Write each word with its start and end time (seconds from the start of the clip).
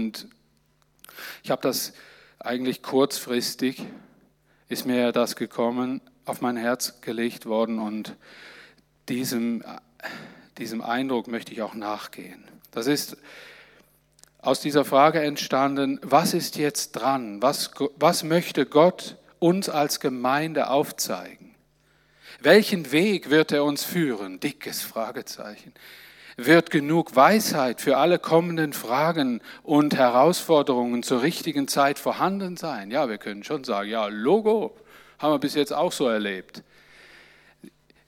Und 0.00 0.28
ich 1.42 1.50
habe 1.50 1.60
das 1.60 1.92
eigentlich 2.38 2.84
kurzfristig, 2.84 3.84
ist 4.68 4.86
mir 4.86 5.10
das 5.10 5.34
gekommen, 5.34 6.00
auf 6.24 6.40
mein 6.40 6.56
Herz 6.56 7.00
gelegt 7.00 7.46
worden 7.46 7.80
und 7.80 8.14
diesem, 9.08 9.64
diesem 10.56 10.82
Eindruck 10.82 11.26
möchte 11.26 11.52
ich 11.52 11.62
auch 11.62 11.74
nachgehen. 11.74 12.44
Das 12.70 12.86
ist 12.86 13.16
aus 14.40 14.60
dieser 14.60 14.84
Frage 14.84 15.20
entstanden, 15.20 15.98
was 16.02 16.32
ist 16.32 16.56
jetzt 16.56 16.92
dran? 16.92 17.42
Was, 17.42 17.72
was 17.96 18.22
möchte 18.22 18.66
Gott 18.66 19.16
uns 19.40 19.68
als 19.68 19.98
Gemeinde 19.98 20.70
aufzeigen? 20.70 21.56
Welchen 22.38 22.92
Weg 22.92 23.30
wird 23.30 23.50
er 23.50 23.64
uns 23.64 23.82
führen? 23.82 24.38
Dickes 24.38 24.80
Fragezeichen 24.80 25.72
wird 26.38 26.70
genug 26.70 27.16
Weisheit 27.16 27.80
für 27.80 27.96
alle 27.96 28.20
kommenden 28.20 28.72
Fragen 28.72 29.40
und 29.64 29.96
Herausforderungen 29.96 31.02
zur 31.02 31.20
richtigen 31.22 31.66
Zeit 31.66 31.98
vorhanden 31.98 32.56
sein? 32.56 32.92
Ja, 32.92 33.08
wir 33.08 33.18
können 33.18 33.42
schon 33.42 33.64
sagen, 33.64 33.90
ja, 33.90 34.06
Logo 34.06 34.76
haben 35.18 35.32
wir 35.32 35.40
bis 35.40 35.56
jetzt 35.56 35.72
auch 35.72 35.90
so 35.90 36.06
erlebt. 36.06 36.62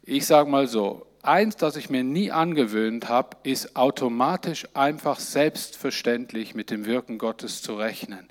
Ich 0.02 0.26
sage 0.26 0.48
mal 0.48 0.68
so, 0.68 1.06
eins, 1.22 1.56
das 1.56 1.74
ich 1.74 1.90
mir 1.90 2.04
nie 2.04 2.30
angewöhnt 2.30 3.08
habe, 3.08 3.36
ist 3.42 3.74
automatisch 3.74 4.68
einfach 4.74 5.18
selbstverständlich 5.18 6.54
mit 6.54 6.70
dem 6.70 6.86
Wirken 6.86 7.18
Gottes 7.18 7.62
zu 7.62 7.74
rechnen. 7.74 8.28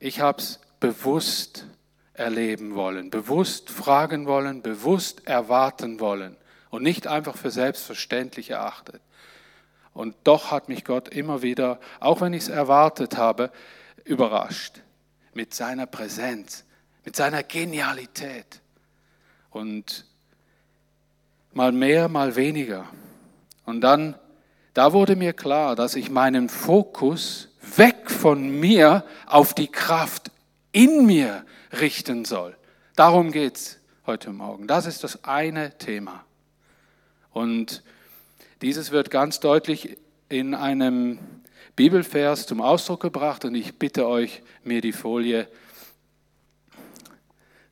Ich 0.00 0.20
habe 0.20 0.42
es 0.42 0.58
bewusst 0.80 1.66
erleben 2.14 2.74
wollen, 2.74 3.10
bewusst 3.10 3.70
fragen 3.70 4.26
wollen, 4.26 4.60
bewusst 4.60 5.24
erwarten 5.28 6.00
wollen 6.00 6.36
und 6.72 6.82
nicht 6.82 7.06
einfach 7.06 7.36
für 7.36 7.50
selbstverständlich 7.50 8.50
erachtet. 8.50 9.02
Und 9.92 10.16
doch 10.24 10.50
hat 10.50 10.70
mich 10.70 10.86
Gott 10.86 11.10
immer 11.10 11.42
wieder, 11.42 11.78
auch 12.00 12.22
wenn 12.22 12.32
ich 12.32 12.44
es 12.44 12.48
erwartet 12.48 13.18
habe, 13.18 13.52
überrascht 14.04 14.80
mit 15.34 15.52
seiner 15.52 15.84
Präsenz, 15.84 16.64
mit 17.04 17.14
seiner 17.14 17.42
Genialität. 17.42 18.62
Und 19.50 20.06
mal 21.52 21.72
mehr, 21.72 22.08
mal 22.08 22.36
weniger. 22.36 22.88
Und 23.66 23.82
dann, 23.82 24.14
da 24.72 24.94
wurde 24.94 25.14
mir 25.14 25.34
klar, 25.34 25.76
dass 25.76 25.94
ich 25.94 26.10
meinen 26.10 26.48
Fokus 26.48 27.48
weg 27.76 28.10
von 28.10 28.48
mir 28.48 29.04
auf 29.26 29.52
die 29.52 29.70
Kraft 29.70 30.30
in 30.72 31.04
mir 31.04 31.44
richten 31.70 32.24
soll. 32.24 32.56
Darum 32.96 33.30
geht 33.30 33.56
es 33.56 33.78
heute 34.06 34.32
Morgen. 34.32 34.66
Das 34.66 34.86
ist 34.86 35.04
das 35.04 35.22
eine 35.24 35.76
Thema. 35.76 36.24
Und 37.32 37.82
dieses 38.60 38.90
wird 38.90 39.10
ganz 39.10 39.40
deutlich 39.40 39.98
in 40.28 40.54
einem 40.54 41.18
Bibelvers 41.76 42.46
zum 42.46 42.60
Ausdruck 42.60 43.00
gebracht 43.00 43.44
und 43.44 43.54
ich 43.54 43.78
bitte 43.78 44.06
euch, 44.06 44.42
mir 44.62 44.80
die 44.80 44.92
Folie 44.92 45.48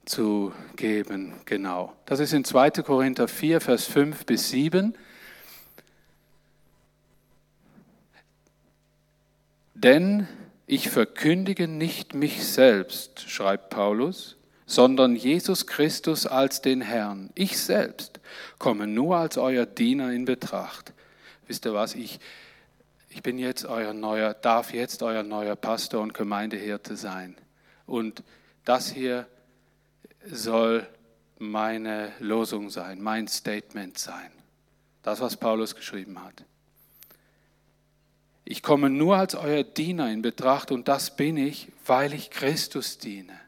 zu 0.05 0.53
geben. 0.77 1.35
Genau. 1.45 1.93
Das 2.07 2.19
ist 2.21 2.33
in 2.33 2.45
2. 2.45 2.71
Korinther 2.83 3.29
4, 3.29 3.61
Vers 3.61 3.85
5 3.85 4.27
bis 4.27 4.51
7. 4.51 4.97
Denn 9.75 10.27
ich 10.67 10.91
verkündige 10.91 11.69
nicht 11.69 12.15
mich 12.15 12.45
selbst, 12.45 13.29
schreibt 13.31 13.71
Paulus, 13.71 14.37
sondern 14.71 15.17
Jesus 15.17 15.67
Christus 15.67 16.27
als 16.27 16.63
den 16.63 16.81
Herrn. 16.81 17.31
Ich 17.35 17.59
selbst 17.59 18.21
komme 18.61 18.87
nur 18.87 19.17
als 19.17 19.37
euer 19.37 19.67
Diener 19.67 20.13
in 20.13 20.27
Betracht. 20.27 20.93
Wisst 21.49 21.67
ihr 21.67 21.75
was? 21.75 21.97
Ich, 21.97 22.21
ich 23.09 23.21
bin 23.25 23.37
jetzt 23.37 23.65
euer 23.67 23.93
neuer, 23.93 24.33
darf 24.33 24.73
jetzt 24.73 25.03
euer 25.03 25.25
neuer 25.25 25.57
Pastor 25.57 26.01
und 26.01 26.15
Gemeindehirte 26.15 26.95
sein. 26.95 27.35
Und 27.85 28.23
das 28.65 28.93
hier 28.93 29.27
soll 30.25 30.87
meine 31.41 32.13
Losung 32.21 32.71
sein, 32.71 33.01
mein 33.01 33.27
Statement 33.27 33.99
sein. 33.99 34.31
Das, 35.03 35.21
was 35.21 35.37
Paulus 35.37 35.75
geschrieben 35.75 36.23
hat. 36.23 36.45
Ich 38.45 38.63
komme 38.63 38.89
nur 38.89 39.17
als 39.17 39.35
euer 39.35 39.65
Diener 39.65 40.13
in 40.13 40.23
Betracht 40.23 40.71
und 40.71 40.87
das 40.87 41.17
bin 41.17 41.37
ich, 41.37 41.73
weil 41.87 42.15
ich 42.15 42.31
Christus 42.31 42.99
diene. 42.99 43.40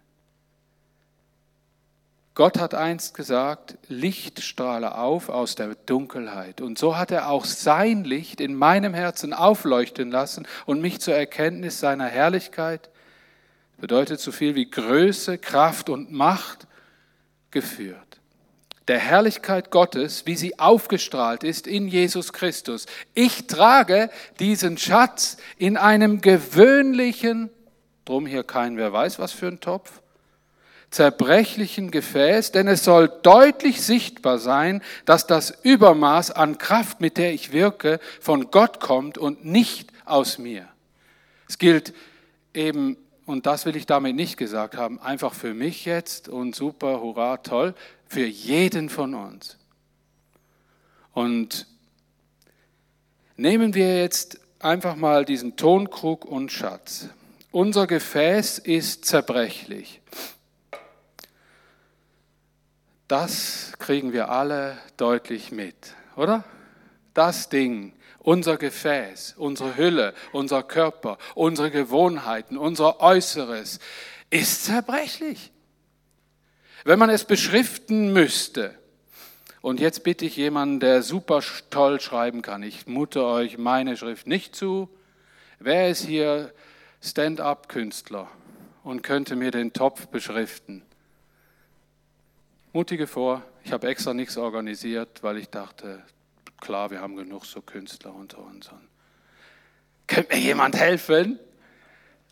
Gott 2.35 2.59
hat 2.59 2.75
einst 2.75 3.15
gesagt, 3.15 3.77
Licht 3.89 4.41
strahle 4.41 4.97
auf 4.97 5.29
aus 5.29 5.55
der 5.55 5.75
Dunkelheit. 5.75 6.63
Und 6.63 6.79
so 6.79 6.97
hat 6.97 7.11
er 7.11 7.29
auch 7.29 7.45
sein 7.45 8.05
Licht 8.05 8.41
in 8.41 8.55
meinem 8.55 8.95
Herzen 8.95 9.35
aufleuchten 9.35 10.11
lassen 10.11 10.47
und 10.65 10.81
mich 10.81 11.01
zur 11.01 11.15
Erkenntnis 11.15 11.79
seiner 11.79 12.07
Herrlichkeit, 12.07 12.89
bedeutet 13.79 14.21
so 14.21 14.33
viel 14.33 14.55
wie 14.55 14.71
Größe, 14.71 15.37
Kraft 15.39 15.91
und 15.91 16.11
Macht, 16.11 16.67
geführt. 17.51 17.99
Der 18.89 18.99
Herrlichkeit 18.99 19.71
Gottes, 19.71 20.27
wie 20.27 20.35
sie 20.35 20.59
aufgestrahlt 20.59 21.45
ist 21.45 21.67
in 21.67 21.87
Jesus 21.87 22.33
Christus. 22.33 22.87
Ich 23.15 23.47
trage 23.47 24.11
diesen 24.39 24.79
Schatz 24.79 25.37
in 25.57 25.77
einem 25.77 26.21
gewöhnlichen, 26.21 27.51
drum 28.05 28.27
hier 28.27 28.43
kein, 28.43 28.77
wer 28.77 28.93
weiß 28.93 29.19
was 29.19 29.33
für 29.33 29.49
ein 29.49 29.61
Topf, 29.61 30.02
zerbrechlichen 30.93 31.91
Gefäß, 31.91 32.53
denn 32.53 32.69
es 32.69 32.85
soll 32.85 33.11
deutlich 33.23 33.83
sichtbar 33.83 34.39
sein, 34.39 34.83
dass 35.07 35.27
das 35.27 35.51
Übermaß 35.63 36.31
an 36.31 36.59
Kraft, 36.59 37.01
mit 37.01 37.17
der 37.17 37.33
ich 37.33 37.53
wirke, 37.53 37.99
von 38.21 38.51
Gott 38.51 38.79
kommt 38.79 39.19
und 39.19 39.45
nicht 39.45 39.91
aus 40.05 40.39
mir. 40.39 40.69
Es 41.49 41.59
gilt 41.59 41.95
eben, 42.55 42.97
und 43.25 43.47
das 43.47 43.65
will 43.65 43.75
ich 43.75 43.87
damit 43.87 44.15
nicht 44.15 44.37
gesagt 44.37 44.77
haben, 44.77 45.01
einfach 45.01 45.33
für 45.33 45.55
mich 45.55 45.87
jetzt 45.87 46.29
und 46.29 46.55
super, 46.55 47.01
hurra, 47.01 47.39
toll, 47.39 47.75
für 48.07 48.27
jeden 48.27 48.91
von 48.91 49.15
uns. 49.15 49.57
Und 51.15 51.67
nehmen 53.37 53.75
wir 53.75 53.99
jetzt 53.99 54.41
einfach 54.59 54.97
mal 54.97 55.25
diesen 55.25 55.57
Tonkrug 55.57 56.27
und 56.27 56.53
Schatz. 56.53 57.09
Unser 57.51 57.87
Gefäß 57.87 58.59
ist 58.59 59.07
zerbrechlich. 59.07 60.03
Das 63.13 63.75
kriegen 63.79 64.15
wir 64.15 64.31
alle 64.31 64.79
deutlich 64.97 65.53
mit, 65.53 65.77
oder? 66.17 66.45
Das 67.13 67.51
Ding, 67.51 67.93
unser 68.21 68.57
Gefäß, 68.57 69.35
unsere 69.37 69.77
Hülle, 69.77 70.15
unser 70.33 70.63
Körper, 70.63 71.19
unsere 71.35 71.71
Gewohnheiten, 71.71 72.57
unser 72.57 73.03
Äußeres 73.03 73.81
ist 74.31 74.65
zerbrechlich. 74.65 75.53
Wenn 76.85 76.99
man 76.99 77.11
es 77.11 77.27
beschriften 77.27 78.15
müsste, 78.15 78.75
und 79.61 79.79
jetzt 79.79 80.05
bitte 80.05 80.25
ich 80.25 80.39
jemanden, 80.39 80.81
der 80.81 81.03
super 81.03 81.43
toll 81.69 82.01
schreiben 82.01 82.41
kann, 82.41 82.63
ich 82.63 82.87
mute 82.87 83.27
euch 83.27 83.59
meine 83.59 83.99
Schrift 83.99 84.27
nicht 84.27 84.57
zu, 84.57 84.89
wer 85.59 85.91
ist 85.91 86.07
hier 86.07 86.55
Stand-up-Künstler 87.03 88.31
und 88.83 89.03
könnte 89.03 89.37
mir 89.37 89.51
den 89.51 89.75
Topf 89.75 90.07
beschriften? 90.07 90.83
Mutige 92.75 93.07
vor. 93.07 93.43
Ich 93.65 93.73
habe 93.73 93.87
extra 93.89 94.15
nichts 94.15 94.39
organisiert, 94.39 95.23
weil 95.23 95.37
ich 95.37 95.51
dachte, 95.51 96.03
klar, 96.59 96.91
wir 96.91 97.01
haben 97.01 97.17
genug 97.17 97.45
so 97.45 97.61
Künstler 97.61 98.15
und 98.15 98.33
so 98.33 98.39
und 98.39 98.65
so. 98.65 98.73
Könnte 100.07 100.35
mir 100.35 100.41
jemand 100.41 100.77
helfen? 100.77 101.39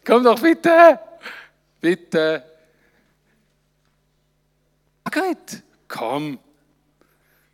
Komm 0.04 0.24
doch 0.24 0.40
bitte, 0.40 0.98
bitte. 1.80 2.42
Margret, 5.04 5.62
komm. 5.88 6.38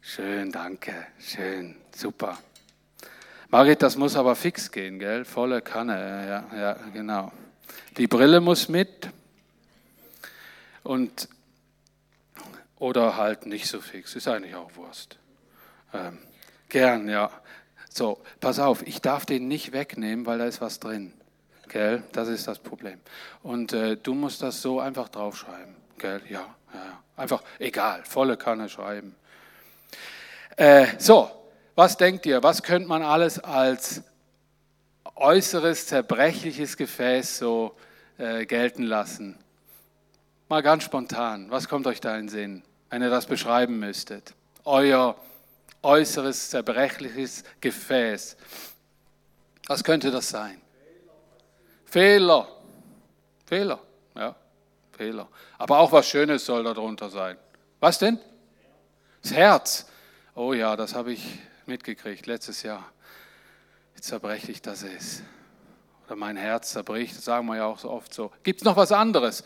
Schön, 0.01 0.53
danke, 0.53 1.09
schön, 1.19 1.75
super. 1.93 2.39
Margret, 3.49 3.83
das 3.83 3.97
muss 3.97 4.15
aber 4.15 4.37
fix 4.37 4.71
gehen, 4.71 5.01
gell? 5.01 5.25
Volle 5.25 5.61
Kanne, 5.61 6.47
ja, 6.53 6.57
ja, 6.57 6.73
genau. 6.93 7.33
Die 7.97 8.07
Brille 8.07 8.41
muss 8.41 8.69
mit. 8.69 9.09
Und 10.85 11.29
oder 12.79 13.17
halt 13.17 13.47
nicht 13.47 13.67
so 13.69 13.81
fix. 13.81 14.15
Ist 14.15 14.29
eigentlich 14.29 14.55
auch 14.55 14.75
Wurst. 14.77 15.19
Ähm, 15.93 16.19
gern, 16.69 17.09
ja. 17.09 17.31
So, 17.89 18.21
pass 18.41 18.59
auf, 18.59 18.87
ich 18.87 19.01
darf 19.01 19.25
den 19.25 19.49
nicht 19.49 19.73
wegnehmen, 19.73 20.27
weil 20.27 20.39
da 20.39 20.45
ist 20.45 20.61
was 20.61 20.81
drin. 20.81 21.13
Gell? 21.69 22.03
Das 22.13 22.29
ist 22.29 22.47
das 22.47 22.59
Problem. 22.59 23.01
Und 23.43 23.73
äh, 23.73 23.97
du 23.97 24.15
musst 24.15 24.43
das 24.43 24.63
so 24.63 24.81
einfach 24.81 25.09
draufschreiben. 25.09 25.75
Gell? 25.99 26.21
Ja, 26.29 26.55
ja. 26.75 27.03
Einfach, 27.17 27.43
egal, 27.59 28.05
volle 28.05 28.37
Kanne 28.37 28.69
schreiben. 28.69 29.17
Äh, 30.57 30.87
so, 30.99 31.31
was 31.75 31.97
denkt 31.97 32.27
ihr? 32.27 32.43
Was 32.43 32.63
könnte 32.63 32.89
man 32.89 33.03
alles 33.03 33.39
als 33.39 34.03
äußeres, 35.15 35.87
zerbrechliches 35.87 36.77
Gefäß 36.77 37.39
so 37.39 37.77
äh, 38.19 38.45
gelten 38.45 38.83
lassen? 38.83 39.39
Mal 40.49 40.63
ganz 40.63 40.85
spontan, 40.85 41.51
was 41.51 41.69
kommt 41.69 41.89
euch 41.89 42.01
da 42.01 42.15
in 42.15 42.27
den 42.27 42.29
Sinn, 42.29 42.63
wenn 42.89 43.03
ihr 43.03 43.11
das 43.11 43.27
beschreiben 43.27 43.81
müsstet? 43.81 44.33
Euer 44.65 45.17
äußeres, 45.83 46.51
zerbrechliches 46.51 47.43
Gefäß. 47.61 48.37
Was 49.67 49.83
könnte 49.83 50.13
das 50.13 50.29
sein? 50.29 50.61
Fehler. 51.85 52.47
Fehler, 53.45 53.81
ja, 54.15 54.37
Fehler. 54.93 55.29
Aber 55.59 55.79
auch 55.81 55.91
was 55.91 56.09
Schönes 56.09 56.47
soll 56.47 56.63
darunter 56.63 57.11
sein. 57.11 57.37
Was 57.81 57.99
denn? 57.99 58.19
Das 59.23 59.33
Herz. 59.33 59.87
Oh 60.37 60.53
ja, 60.53 60.77
das 60.77 60.95
habe 60.95 61.13
ich 61.13 61.41
mitgekriegt 61.67 62.27
letztes 62.27 62.63
Jahr. 62.63 62.85
Wie 63.95 64.01
zerbrechlich 64.01 64.63
das 64.63 64.85
ist. 64.85 65.25
Oder 66.07 66.15
mein 66.15 66.37
Herz 66.37 66.71
zerbricht, 66.71 67.17
das 67.17 67.25
sagen 67.25 67.47
wir 67.47 67.57
ja 67.57 67.65
auch 67.65 67.81
so 67.81 67.91
oft 67.91 68.15
so. 68.15 68.31
Gibt 68.45 68.61
es 68.61 68.65
noch 68.65 68.77
was 68.77 68.93
anderes? 68.93 69.43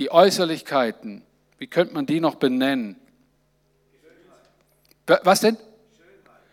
Die 0.00 0.10
Äußerlichkeiten. 0.10 1.22
Wie 1.58 1.66
könnte 1.66 1.92
man 1.92 2.06
die 2.06 2.20
noch 2.20 2.36
benennen? 2.36 2.96
Was 5.06 5.40
denn? 5.40 5.58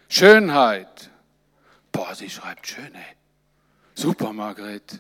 Schönheit. 0.10 0.90
Schönheit. 0.90 1.10
Boah, 1.94 2.14
sie 2.14 2.30
schreibt 2.30 2.68
schön, 2.68 2.94
ey. 2.94 3.16
Super, 3.96 4.34
Margret. 4.34 5.00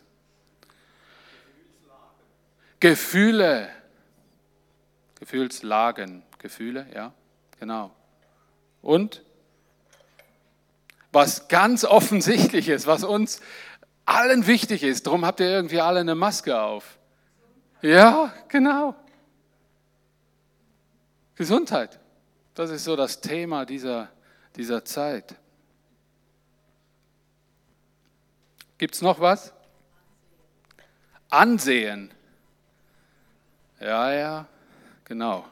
Gefühle. 2.79 3.67
Gefühlslagen. 5.19 6.23
Gefühle, 6.39 6.88
ja, 6.93 7.13
genau. 7.59 7.91
Und 8.81 9.23
was 11.11 11.50
ganz 11.50 11.83
offensichtlich 11.83 12.69
ist, 12.69 12.88
was 12.88 13.03
uns 13.03 13.41
allen 14.05 14.47
wichtig 14.47 14.83
ist, 14.83 15.05
darum 15.05 15.25
habt 15.25 15.41
ihr 15.41 15.50
irgendwie 15.50 15.81
alle 15.81 16.00
eine 16.00 16.15
Maske 16.15 16.61
auf. 16.61 16.96
Ja, 17.81 18.33
genau. 18.47 18.95
Gesundheit. 21.35 22.00
Das 22.56 22.71
ist 22.71 22.83
so 22.83 22.95
das 22.95 23.21
Thema 23.21 23.65
dieser, 23.65 24.09
dieser 24.56 24.83
Zeit. 24.83 25.35
Gibt 28.77 28.95
es 28.95 29.01
noch 29.01 29.19
was? 29.19 29.53
Ansehen. 31.29 32.12
Ja, 33.79 34.12
ja, 34.13 34.47
genau. 35.06 35.45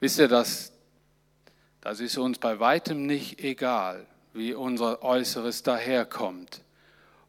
Wisst 0.00 0.18
ihr, 0.18 0.28
das, 0.28 0.72
das 1.80 2.00
ist 2.00 2.16
uns 2.16 2.38
bei 2.38 2.60
weitem 2.60 3.06
nicht 3.06 3.40
egal, 3.40 4.06
wie 4.32 4.54
unser 4.54 5.02
Äußeres 5.02 5.62
daherkommt. 5.62 6.62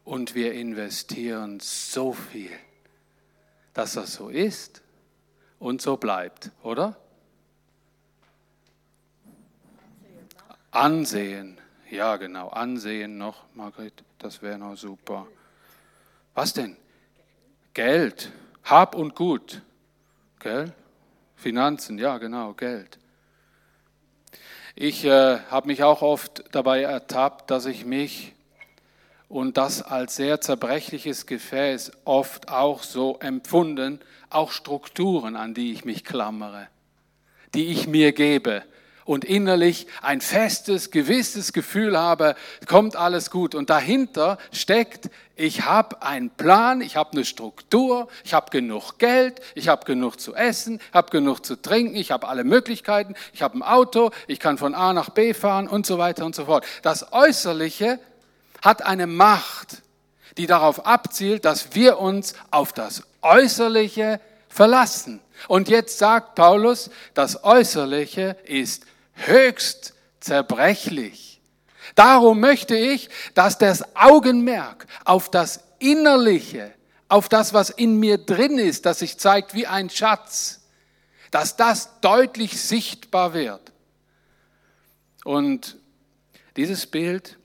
Und 0.04 0.34
wir 0.34 0.52
investieren 0.52 1.58
so 1.60 2.12
viel, 2.12 2.50
dass 3.76 3.92
das 3.92 4.14
so 4.14 4.30
ist 4.30 4.80
und 5.58 5.82
so 5.82 5.98
bleibt, 5.98 6.50
oder? 6.62 6.96
Ansehen. 10.70 11.60
Ja, 11.90 12.16
genau. 12.16 12.48
Ansehen 12.48 13.18
noch, 13.18 13.44
Margret. 13.52 14.02
Das 14.18 14.40
wäre 14.40 14.58
noch 14.58 14.76
super. 14.76 15.26
Was 16.32 16.54
denn? 16.54 16.78
Geld. 17.74 18.32
Hab 18.64 18.94
und 18.94 19.14
Gut. 19.14 19.60
Gell? 20.38 20.72
Finanzen, 21.34 21.98
ja, 21.98 22.16
genau, 22.16 22.54
Geld. 22.54 22.98
Ich 24.74 25.04
äh, 25.04 25.38
habe 25.50 25.66
mich 25.66 25.82
auch 25.82 26.00
oft 26.00 26.44
dabei 26.52 26.80
ertappt, 26.80 27.50
dass 27.50 27.66
ich 27.66 27.84
mich 27.84 28.34
und 29.28 29.56
das 29.56 29.82
als 29.82 30.16
sehr 30.16 30.40
zerbrechliches 30.40 31.26
Gefäß 31.26 31.92
oft 32.04 32.48
auch 32.48 32.82
so 32.82 33.18
empfunden, 33.18 34.00
auch 34.30 34.52
Strukturen, 34.52 35.36
an 35.36 35.54
die 35.54 35.72
ich 35.72 35.84
mich 35.84 36.04
klammere, 36.04 36.68
die 37.54 37.66
ich 37.66 37.86
mir 37.86 38.12
gebe, 38.12 38.62
und 39.06 39.24
innerlich 39.24 39.86
ein 40.02 40.20
festes, 40.20 40.90
gewisses 40.90 41.52
Gefühl 41.52 41.96
habe, 41.96 42.34
kommt 42.66 42.96
alles 42.96 43.30
gut. 43.30 43.54
Und 43.54 43.70
dahinter 43.70 44.36
steckt, 44.52 45.10
ich 45.36 45.64
habe 45.64 46.02
einen 46.02 46.30
Plan, 46.30 46.80
ich 46.80 46.96
habe 46.96 47.12
eine 47.12 47.24
Struktur, 47.24 48.08
ich 48.24 48.34
habe 48.34 48.50
genug 48.50 48.98
Geld, 48.98 49.40
ich 49.54 49.68
habe 49.68 49.84
genug 49.86 50.20
zu 50.20 50.34
essen, 50.34 50.80
habe 50.92 51.10
genug 51.10 51.46
zu 51.46 51.54
trinken, 51.54 51.94
ich 51.94 52.10
habe 52.10 52.28
alle 52.28 52.42
Möglichkeiten, 52.42 53.14
ich 53.32 53.42
habe 53.42 53.56
ein 53.58 53.62
Auto, 53.62 54.10
ich 54.26 54.40
kann 54.40 54.58
von 54.58 54.74
A 54.74 54.92
nach 54.92 55.10
B 55.10 55.34
fahren 55.34 55.68
und 55.68 55.86
so 55.86 55.98
weiter 55.98 56.26
und 56.26 56.34
so 56.34 56.46
fort. 56.46 56.66
Das 56.82 57.12
Äußerliche 57.12 58.00
hat 58.66 58.82
eine 58.82 59.06
Macht, 59.06 59.82
die 60.36 60.48
darauf 60.48 60.86
abzielt, 60.86 61.44
dass 61.44 61.76
wir 61.76 62.00
uns 62.00 62.34
auf 62.50 62.72
das 62.72 63.04
Äußerliche 63.22 64.20
verlassen. 64.48 65.20
Und 65.46 65.68
jetzt 65.68 65.98
sagt 65.98 66.34
Paulus, 66.34 66.90
das 67.14 67.44
Äußerliche 67.44 68.36
ist 68.42 68.84
höchst 69.12 69.94
zerbrechlich. 70.18 71.40
Darum 71.94 72.40
möchte 72.40 72.74
ich, 72.74 73.08
dass 73.34 73.56
das 73.56 73.84
Augenmerk 73.94 74.88
auf 75.04 75.30
das 75.30 75.60
Innerliche, 75.78 76.72
auf 77.08 77.28
das, 77.28 77.54
was 77.54 77.70
in 77.70 78.00
mir 78.00 78.18
drin 78.18 78.58
ist, 78.58 78.84
das 78.84 78.98
sich 78.98 79.16
zeigt 79.16 79.54
wie 79.54 79.68
ein 79.68 79.90
Schatz, 79.90 80.62
dass 81.30 81.54
das 81.54 82.00
deutlich 82.00 82.60
sichtbar 82.60 83.32
wird. 83.32 83.72
Und 85.22 85.76
dieses 86.56 86.88
Bild 86.88 87.38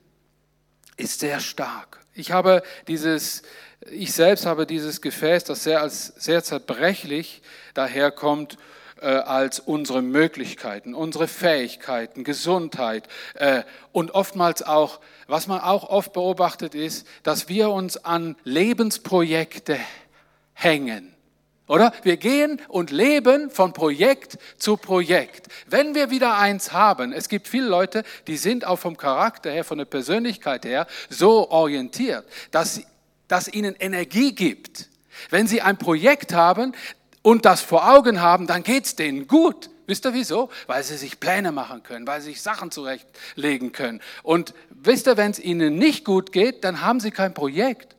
ist 1.02 1.20
sehr 1.20 1.40
stark. 1.40 1.98
Ich 2.14 2.32
habe 2.32 2.62
dieses, 2.88 3.42
ich 3.90 4.12
selbst 4.12 4.46
habe 4.46 4.66
dieses 4.66 5.00
Gefäß, 5.00 5.44
das 5.44 5.64
sehr 5.64 5.80
als 5.80 6.08
sehr 6.16 6.44
zerbrechlich 6.44 7.42
daherkommt 7.74 8.58
äh, 9.00 9.06
als 9.06 9.58
unsere 9.58 10.02
Möglichkeiten, 10.02 10.94
unsere 10.94 11.26
Fähigkeiten, 11.26 12.22
Gesundheit 12.22 13.08
äh, 13.34 13.62
und 13.90 14.12
oftmals 14.12 14.62
auch, 14.62 15.00
was 15.26 15.46
man 15.46 15.60
auch 15.60 15.88
oft 15.88 16.12
beobachtet 16.12 16.74
ist, 16.74 17.06
dass 17.22 17.48
wir 17.48 17.70
uns 17.70 17.96
an 18.04 18.36
Lebensprojekte 18.44 19.78
hängen. 20.52 21.11
Oder? 21.72 21.90
Wir 22.02 22.18
gehen 22.18 22.60
und 22.68 22.90
leben 22.90 23.48
von 23.48 23.72
Projekt 23.72 24.36
zu 24.58 24.76
Projekt. 24.76 25.46
Wenn 25.66 25.94
wir 25.94 26.10
wieder 26.10 26.36
eins 26.36 26.72
haben, 26.72 27.14
es 27.14 27.30
gibt 27.30 27.48
viele 27.48 27.66
Leute, 27.66 28.04
die 28.26 28.36
sind 28.36 28.66
auch 28.66 28.76
vom 28.76 28.98
Charakter 28.98 29.50
her, 29.50 29.64
von 29.64 29.78
der 29.78 29.86
Persönlichkeit 29.86 30.66
her 30.66 30.86
so 31.08 31.50
orientiert, 31.50 32.26
dass 32.50 32.82
das 33.26 33.48
ihnen 33.48 33.74
Energie 33.76 34.34
gibt. 34.34 34.90
Wenn 35.30 35.46
sie 35.46 35.62
ein 35.62 35.78
Projekt 35.78 36.34
haben, 36.34 36.74
und 37.22 37.44
das 37.44 37.60
vor 37.60 37.88
Augen 37.88 38.20
haben, 38.20 38.46
dann 38.46 38.64
geht's 38.64 38.96
denen 38.96 39.26
gut. 39.26 39.70
Wisst 39.86 40.04
ihr 40.04 40.12
wieso? 40.12 40.50
Weil 40.66 40.82
sie 40.82 40.96
sich 40.96 41.20
Pläne 41.20 41.52
machen 41.52 41.82
können, 41.82 42.06
weil 42.06 42.20
sie 42.20 42.30
sich 42.30 42.42
Sachen 42.42 42.70
zurechtlegen 42.70 43.72
können. 43.72 44.00
Und 44.22 44.54
wisst 44.70 45.06
ihr, 45.06 45.16
wenn 45.16 45.30
es 45.30 45.38
ihnen 45.38 45.76
nicht 45.76 46.04
gut 46.04 46.32
geht, 46.32 46.64
dann 46.64 46.82
haben 46.82 47.00
sie 47.00 47.12
kein 47.12 47.32
Projekt. 47.32 47.96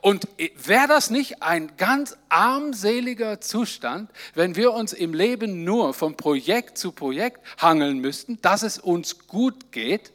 Und 0.00 0.28
wäre 0.64 0.88
das 0.88 1.10
nicht 1.10 1.42
ein 1.42 1.76
ganz 1.76 2.16
armseliger 2.28 3.40
Zustand, 3.40 4.10
wenn 4.34 4.56
wir 4.56 4.72
uns 4.72 4.92
im 4.92 5.14
Leben 5.14 5.64
nur 5.64 5.94
von 5.94 6.16
Projekt 6.16 6.78
zu 6.78 6.92
Projekt 6.92 7.40
hangeln 7.58 7.98
müssten, 7.98 8.40
dass 8.40 8.62
es 8.62 8.78
uns 8.78 9.26
gut 9.26 9.72
geht? 9.72 10.12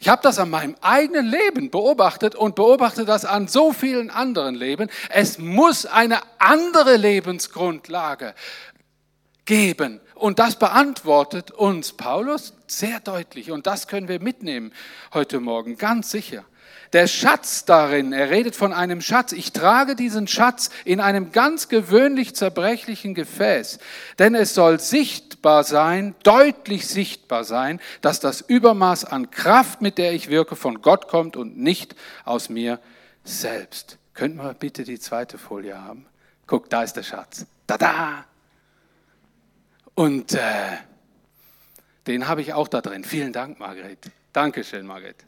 Ich 0.00 0.08
habe 0.08 0.22
das 0.22 0.40
an 0.40 0.50
meinem 0.50 0.74
eigenen 0.80 1.26
Leben 1.26 1.70
beobachtet 1.70 2.34
und 2.34 2.56
beobachte 2.56 3.04
das 3.04 3.24
an 3.24 3.46
so 3.46 3.72
vielen 3.72 4.10
anderen 4.10 4.56
Leben. 4.56 4.90
Es 5.10 5.38
muss 5.38 5.86
eine 5.86 6.18
andere 6.40 6.96
Lebensgrundlage 6.96 8.34
geben. 9.44 10.00
Und 10.16 10.40
das 10.40 10.56
beantwortet 10.58 11.52
uns 11.52 11.92
Paulus 11.92 12.52
sehr 12.66 12.98
deutlich. 12.98 13.52
Und 13.52 13.68
das 13.68 13.86
können 13.86 14.08
wir 14.08 14.20
mitnehmen 14.20 14.72
heute 15.14 15.38
Morgen, 15.38 15.78
ganz 15.78 16.10
sicher 16.10 16.44
der 16.92 17.06
Schatz 17.06 17.64
darin, 17.64 18.12
er 18.12 18.30
redet 18.30 18.54
von 18.54 18.72
einem 18.72 19.00
Schatz. 19.00 19.32
Ich 19.32 19.52
trage 19.52 19.96
diesen 19.96 20.28
Schatz 20.28 20.70
in 20.84 21.00
einem 21.00 21.32
ganz 21.32 21.68
gewöhnlich 21.68 22.34
zerbrechlichen 22.34 23.14
Gefäß, 23.14 23.78
denn 24.18 24.34
es 24.34 24.54
soll 24.54 24.78
sichtbar 24.78 25.64
sein, 25.64 26.14
deutlich 26.22 26.86
sichtbar 26.86 27.44
sein, 27.44 27.80
dass 28.02 28.20
das 28.20 28.42
Übermaß 28.42 29.04
an 29.04 29.30
Kraft, 29.30 29.80
mit 29.80 29.98
der 29.98 30.12
ich 30.12 30.28
wirke, 30.28 30.56
von 30.56 30.82
Gott 30.82 31.08
kommt 31.08 31.36
und 31.36 31.58
nicht 31.58 31.96
aus 32.24 32.48
mir 32.48 32.78
selbst. 33.24 33.98
Könnten 34.14 34.38
wir 34.38 34.54
bitte 34.54 34.84
die 34.84 34.98
zweite 34.98 35.38
Folie 35.38 35.82
haben? 35.82 36.06
Guck, 36.46 36.68
da 36.68 36.82
ist 36.82 36.94
der 36.94 37.02
Schatz. 37.02 37.46
Da-da! 37.66 38.26
Und 39.94 40.34
äh, 40.34 40.76
den 42.06 42.28
habe 42.28 42.42
ich 42.42 42.52
auch 42.52 42.68
da 42.68 42.80
drin. 42.80 43.04
Vielen 43.04 43.32
Dank, 43.32 43.58
Margret. 43.58 44.10
Dankeschön, 44.32 44.86
Margret. 44.86 45.24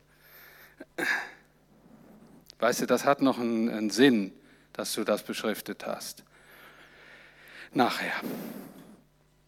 Weißt 2.64 2.80
du, 2.80 2.86
das 2.86 3.04
hat 3.04 3.20
noch 3.20 3.38
einen, 3.38 3.68
einen 3.68 3.90
Sinn, 3.90 4.32
dass 4.72 4.94
du 4.94 5.04
das 5.04 5.22
beschriftet 5.22 5.84
hast. 5.86 6.22
Nachher. 7.74 8.14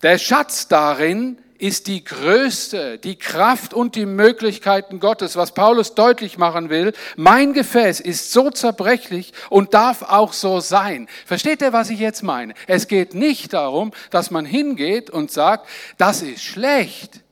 Der 0.03 0.19
Schatz 0.19 0.69
darin 0.69 1.39
ist 1.57 1.87
die 1.87 2.05
größte, 2.05 2.99
die 2.99 3.17
Kraft 3.17 3.73
und 3.73 3.95
die 3.95 4.05
Möglichkeiten 4.05 5.01
Gottes, 5.01 5.35
was 5.35 5.55
Paulus 5.55 5.95
deutlich 5.95 6.37
machen 6.37 6.69
will. 6.69 6.93
Mein 7.17 7.55
Gefäß 7.55 8.01
ist 8.01 8.33
so 8.33 8.51
zerbrechlich 8.51 9.33
und 9.49 9.73
darf 9.73 10.03
auch 10.03 10.35
so 10.35 10.61
sein. 10.61 11.09
Versteht 11.25 11.63
ihr, 11.63 11.73
was 11.73 11.89
ich 11.89 12.01
jetzt 12.01 12.23
meine? 12.23 12.53
Es 12.67 12.87
geht 12.87 13.15
nicht 13.15 13.55
darum, 13.55 13.95
dass 14.11 14.31
man 14.31 14.45
hingeht 14.45 15.09
und 15.09 15.31
sagt, 15.31 15.67
das 15.97 16.21
ist 16.21 16.45
schlecht. 16.45 17.23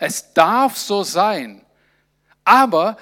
Es 0.00 0.34
darf 0.34 0.76
so 0.76 1.02
sein. 1.02 1.64
Aber 2.44 2.98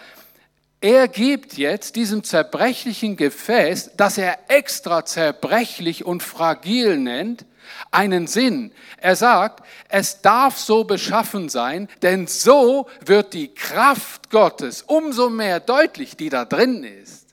er 0.86 1.08
gibt 1.08 1.54
jetzt 1.54 1.96
diesem 1.96 2.22
zerbrechlichen 2.22 3.16
Gefäß, 3.16 3.90
das 3.96 4.18
er 4.18 4.38
extra 4.46 5.04
zerbrechlich 5.04 6.04
und 6.04 6.22
fragil 6.22 6.96
nennt, 6.96 7.44
einen 7.90 8.28
Sinn. 8.28 8.70
Er 8.98 9.16
sagt, 9.16 9.66
es 9.88 10.22
darf 10.22 10.56
so 10.56 10.84
beschaffen 10.84 11.48
sein, 11.48 11.88
denn 12.02 12.28
so 12.28 12.86
wird 13.04 13.34
die 13.34 13.52
Kraft 13.52 14.30
Gottes 14.30 14.82
umso 14.82 15.28
mehr 15.28 15.58
deutlich, 15.58 16.16
die 16.16 16.28
da 16.28 16.44
drin 16.44 16.84
ist. 16.84 17.26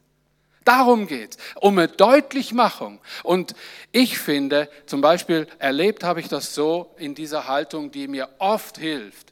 Darum 0.66 1.06
geht's, 1.06 1.38
um 1.62 1.78
eine 1.78 1.90
Deutlichmachung. 1.90 3.02
Und 3.22 3.54
ich 3.92 4.18
finde, 4.18 4.68
zum 4.88 5.02
Beispiel 5.02 5.46
erlebt 5.60 6.04
habe 6.04 6.22
ich 6.22 6.28
das 6.28 6.56
so 6.56 6.96
in 6.98 7.14
dieser 7.14 7.48
Haltung, 7.48 7.92
die 7.92 8.08
mir 8.08 8.30
oft 8.40 8.80
hilft. 8.80 9.32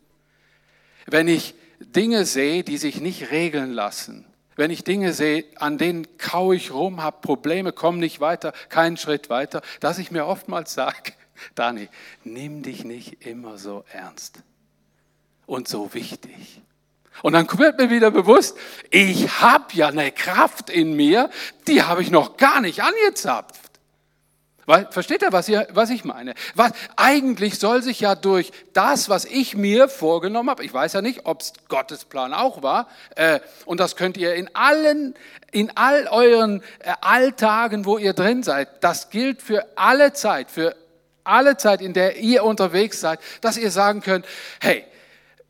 Wenn 1.08 1.28
ich 1.28 1.56
Dinge 1.86 2.26
sehe, 2.26 2.64
die 2.64 2.78
sich 2.78 3.02
nicht 3.02 3.32
regeln 3.32 3.72
lassen, 3.72 4.26
wenn 4.56 4.72
ich 4.72 4.84
Dinge 4.84 5.14
sehe, 5.14 5.46
an 5.56 5.78
denen 5.78 6.18
kau 6.18 6.52
ich 6.52 6.72
rum, 6.72 7.02
habe 7.02 7.18
Probleme, 7.22 7.72
komme 7.72 7.98
nicht 7.98 8.20
weiter, 8.20 8.54
keinen 8.70 8.98
Schritt 8.98 9.30
weiter, 9.30 9.62
dass 9.80 9.98
ich 9.98 10.12
mir 10.12 10.26
oftmals 10.26 10.74
sage, 10.74 11.14
Dani, 11.56 11.90
nimm 12.24 12.62
dich 12.62 12.84
nicht 12.84 13.26
immer 13.26 13.58
so 13.58 13.84
ernst 13.92 14.44
und 15.46 15.68
so 15.68 15.94
wichtig. 15.94 16.62
Und 17.24 17.34
dann 17.34 17.48
wird 17.58 17.78
mir 17.80 17.90
wieder 17.90 18.12
bewusst, 18.12 18.58
ich 18.90 19.42
habe 19.42 19.66
ja 19.74 19.88
eine 19.88 20.12
Kraft 20.12 20.70
in 20.70 20.96
mir, 20.96 21.30
die 21.68 21.84
habe 21.84 22.02
ich 22.02 22.12
noch 22.12 22.38
gar 22.38 22.62
nicht 22.62 22.82
angezapft. 22.82 23.71
Versteht 24.66 25.24
ihr, 25.24 25.32
was, 25.32 25.50
ihr, 25.50 25.68
was 25.72 25.90
ich 25.90 26.06
meine? 26.06 26.34
Was, 26.56 26.72
eigentlich 26.96 27.58
soll 27.60 27.82
sich 27.82 28.00
ja 28.00 28.16
durch 28.16 28.52
das, 28.74 29.10
was 29.10 29.26
ich 29.26 29.56
mir 29.56 29.90
vorgenommen 29.90 30.50
habe, 30.50 30.64
ich 30.64 30.74
weiß 30.74 30.94
ja 30.94 31.02
nicht, 31.02 31.26
ob 31.26 31.42
es 31.42 31.54
Gottes 31.68 32.06
Plan 32.06 32.34
auch 32.34 32.62
war, 32.62 32.88
äh, 33.16 33.40
und 33.66 33.80
das 33.80 33.96
könnt 33.96 34.18
ihr 34.18 34.36
in 34.36 34.54
allen, 34.56 35.16
in 35.52 35.76
all 35.76 36.08
euren 36.08 36.62
äh, 36.80 36.94
Alltagen, 37.02 37.86
wo 37.86 37.98
ihr 37.98 38.14
drin 38.14 38.44
seid, 38.44 38.84
das 38.84 39.10
gilt 39.10 39.42
für 39.42 39.66
alle 39.76 40.14
Zeit, 40.14 40.52
für 40.52 40.76
alle 41.24 41.58
Zeit, 41.58 41.82
in 41.82 41.94
der 41.94 42.18
ihr 42.18 42.44
unterwegs 42.44 43.00
seid, 43.00 43.20
dass 43.42 43.58
ihr 43.58 43.72
sagen 43.72 44.02
könnt, 44.02 44.26
hey, 44.60 44.86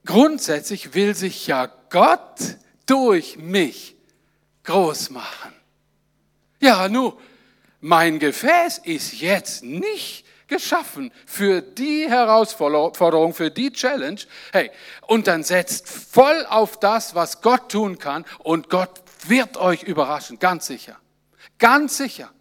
grundsätzlich 0.05 0.93
will 0.93 1.15
sich 1.15 1.47
ja 1.47 1.69
Gott 1.89 2.39
durch 2.85 3.37
mich 3.37 3.95
groß 4.63 5.09
machen. 5.11 5.53
Ja, 6.59 6.87
nu, 6.87 7.13
mein 7.81 8.19
Gefäß 8.19 8.79
ist 8.79 9.19
jetzt 9.19 9.63
nicht 9.63 10.25
geschaffen 10.47 11.11
für 11.25 11.61
die 11.61 12.09
Herausforderung, 12.09 13.33
für 13.33 13.49
die 13.49 13.71
Challenge. 13.71 14.19
Hey, 14.51 14.69
und 15.07 15.27
dann 15.27 15.43
setzt 15.43 15.87
voll 15.89 16.45
auf 16.49 16.79
das, 16.79 17.15
was 17.15 17.41
Gott 17.41 17.71
tun 17.71 17.97
kann 17.97 18.25
und 18.39 18.69
Gott 18.69 19.01
wird 19.27 19.57
euch 19.57 19.83
überraschen, 19.83 20.39
ganz 20.39 20.67
sicher. 20.67 20.97
Ganz 21.57 21.97
sicher. 21.97 22.31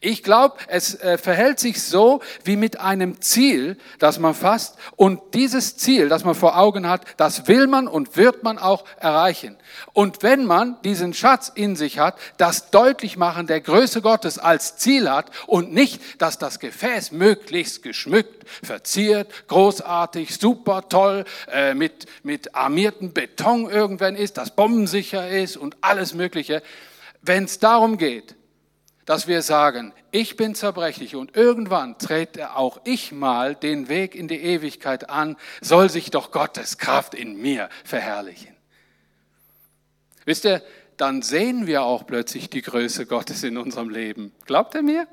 Ich 0.00 0.22
glaube, 0.22 0.56
es 0.68 0.94
äh, 1.00 1.16
verhält 1.16 1.58
sich 1.58 1.82
so 1.82 2.20
wie 2.44 2.56
mit 2.56 2.80
einem 2.80 3.20
Ziel, 3.20 3.76
das 3.98 4.18
man 4.18 4.34
fasst. 4.34 4.76
Und 4.96 5.20
dieses 5.34 5.76
Ziel, 5.76 6.08
das 6.08 6.24
man 6.24 6.34
vor 6.34 6.58
Augen 6.58 6.88
hat, 6.88 7.02
das 7.16 7.48
will 7.48 7.66
man 7.66 7.88
und 7.88 8.16
wird 8.16 8.42
man 8.42 8.58
auch 8.58 8.84
erreichen. 8.98 9.56
Und 9.92 10.22
wenn 10.22 10.44
man 10.44 10.76
diesen 10.82 11.14
Schatz 11.14 11.50
in 11.54 11.76
sich 11.76 11.98
hat, 11.98 12.18
das 12.36 12.70
deutlich 12.70 13.16
machen 13.16 13.46
der 13.46 13.60
Größe 13.60 14.02
Gottes 14.02 14.38
als 14.38 14.76
Ziel 14.76 15.10
hat 15.10 15.30
und 15.46 15.72
nicht, 15.72 16.00
dass 16.20 16.38
das 16.38 16.58
Gefäß 16.58 17.12
möglichst 17.12 17.82
geschmückt, 17.82 18.48
verziert, 18.62 19.32
großartig, 19.48 20.36
super 20.36 20.88
toll, 20.88 21.24
äh, 21.52 21.74
mit, 21.74 22.06
mit 22.22 22.54
armierten 22.54 23.12
Beton 23.12 23.70
irgendwann 23.70 24.16
ist, 24.16 24.36
das 24.36 24.54
bombensicher 24.54 25.28
ist 25.28 25.56
und 25.56 25.76
alles 25.80 26.14
Mögliche. 26.14 26.62
Wenn 27.22 27.44
es 27.44 27.58
darum 27.58 27.98
geht, 27.98 28.36
dass 29.06 29.28
wir 29.28 29.40
sagen, 29.40 29.94
ich 30.10 30.36
bin 30.36 30.54
zerbrechlich 30.54 31.14
und 31.14 31.36
irgendwann 31.36 31.96
trete 31.98 32.56
auch 32.56 32.80
ich 32.84 33.12
mal 33.12 33.54
den 33.54 33.88
Weg 33.88 34.14
in 34.16 34.26
die 34.28 34.40
Ewigkeit 34.42 35.08
an, 35.08 35.36
soll 35.60 35.88
sich 35.88 36.10
doch 36.10 36.32
Gottes 36.32 36.76
Kraft 36.76 37.14
in 37.14 37.40
mir 37.40 37.70
verherrlichen. 37.84 38.54
Wisst 40.24 40.44
ihr, 40.44 40.60
dann 40.96 41.22
sehen 41.22 41.68
wir 41.68 41.84
auch 41.84 42.04
plötzlich 42.04 42.50
die 42.50 42.62
Größe 42.62 43.06
Gottes 43.06 43.44
in 43.44 43.56
unserem 43.56 43.90
Leben. 43.90 44.32
Glaubt 44.44 44.74
ihr 44.74 44.82
mir? 44.82 45.06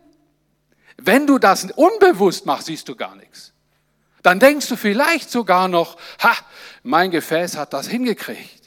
Wenn 0.98 1.28
du 1.28 1.38
das 1.38 1.66
unbewusst 1.76 2.48
machst, 2.48 2.68
siehst 2.68 2.90
du 2.90 2.96
gar 2.96 3.16
nichts. 3.16 3.54
Dann 4.24 4.40
denkst 4.40 4.70
du 4.70 4.76
vielleicht 4.76 5.30
sogar 5.30 5.68
noch, 5.68 5.98
ha, 6.20 6.36
mein 6.82 7.12
Gefäß 7.12 7.58
hat 7.58 7.74
das 7.74 7.88
hingekriegt. 7.88 8.63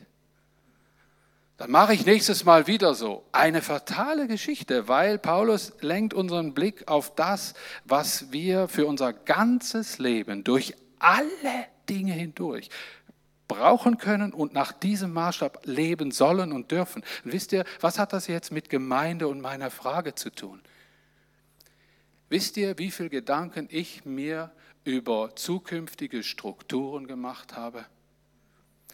Dann 1.58 1.70
mache 1.70 1.94
ich 1.94 2.04
nächstes 2.04 2.44
Mal 2.44 2.66
wieder 2.66 2.94
so. 2.94 3.24
Eine 3.32 3.62
fatale 3.62 4.28
Geschichte, 4.28 4.88
weil 4.88 5.18
Paulus 5.18 5.72
lenkt 5.80 6.12
unseren 6.12 6.52
Blick 6.52 6.86
auf 6.86 7.14
das, 7.14 7.54
was 7.84 8.30
wir 8.30 8.68
für 8.68 8.86
unser 8.86 9.14
ganzes 9.14 9.98
Leben 9.98 10.44
durch 10.44 10.74
alle 10.98 11.66
Dinge 11.88 12.12
hindurch 12.12 12.68
brauchen 13.48 13.96
können 13.96 14.32
und 14.32 14.52
nach 14.52 14.72
diesem 14.72 15.12
Maßstab 15.12 15.64
leben 15.64 16.10
sollen 16.10 16.52
und 16.52 16.70
dürfen. 16.72 17.02
Und 17.24 17.32
wisst 17.32 17.52
ihr, 17.52 17.64
was 17.80 17.98
hat 17.98 18.12
das 18.12 18.26
jetzt 18.26 18.52
mit 18.52 18.68
Gemeinde 18.68 19.28
und 19.28 19.40
meiner 19.40 19.70
Frage 19.70 20.14
zu 20.14 20.30
tun? 20.30 20.60
Wisst 22.28 22.56
ihr, 22.56 22.76
wie 22.78 22.90
viel 22.90 23.08
Gedanken 23.08 23.68
ich 23.70 24.04
mir 24.04 24.50
über 24.84 25.36
zukünftige 25.36 26.22
Strukturen 26.22 27.06
gemacht 27.06 27.56
habe? 27.56 27.86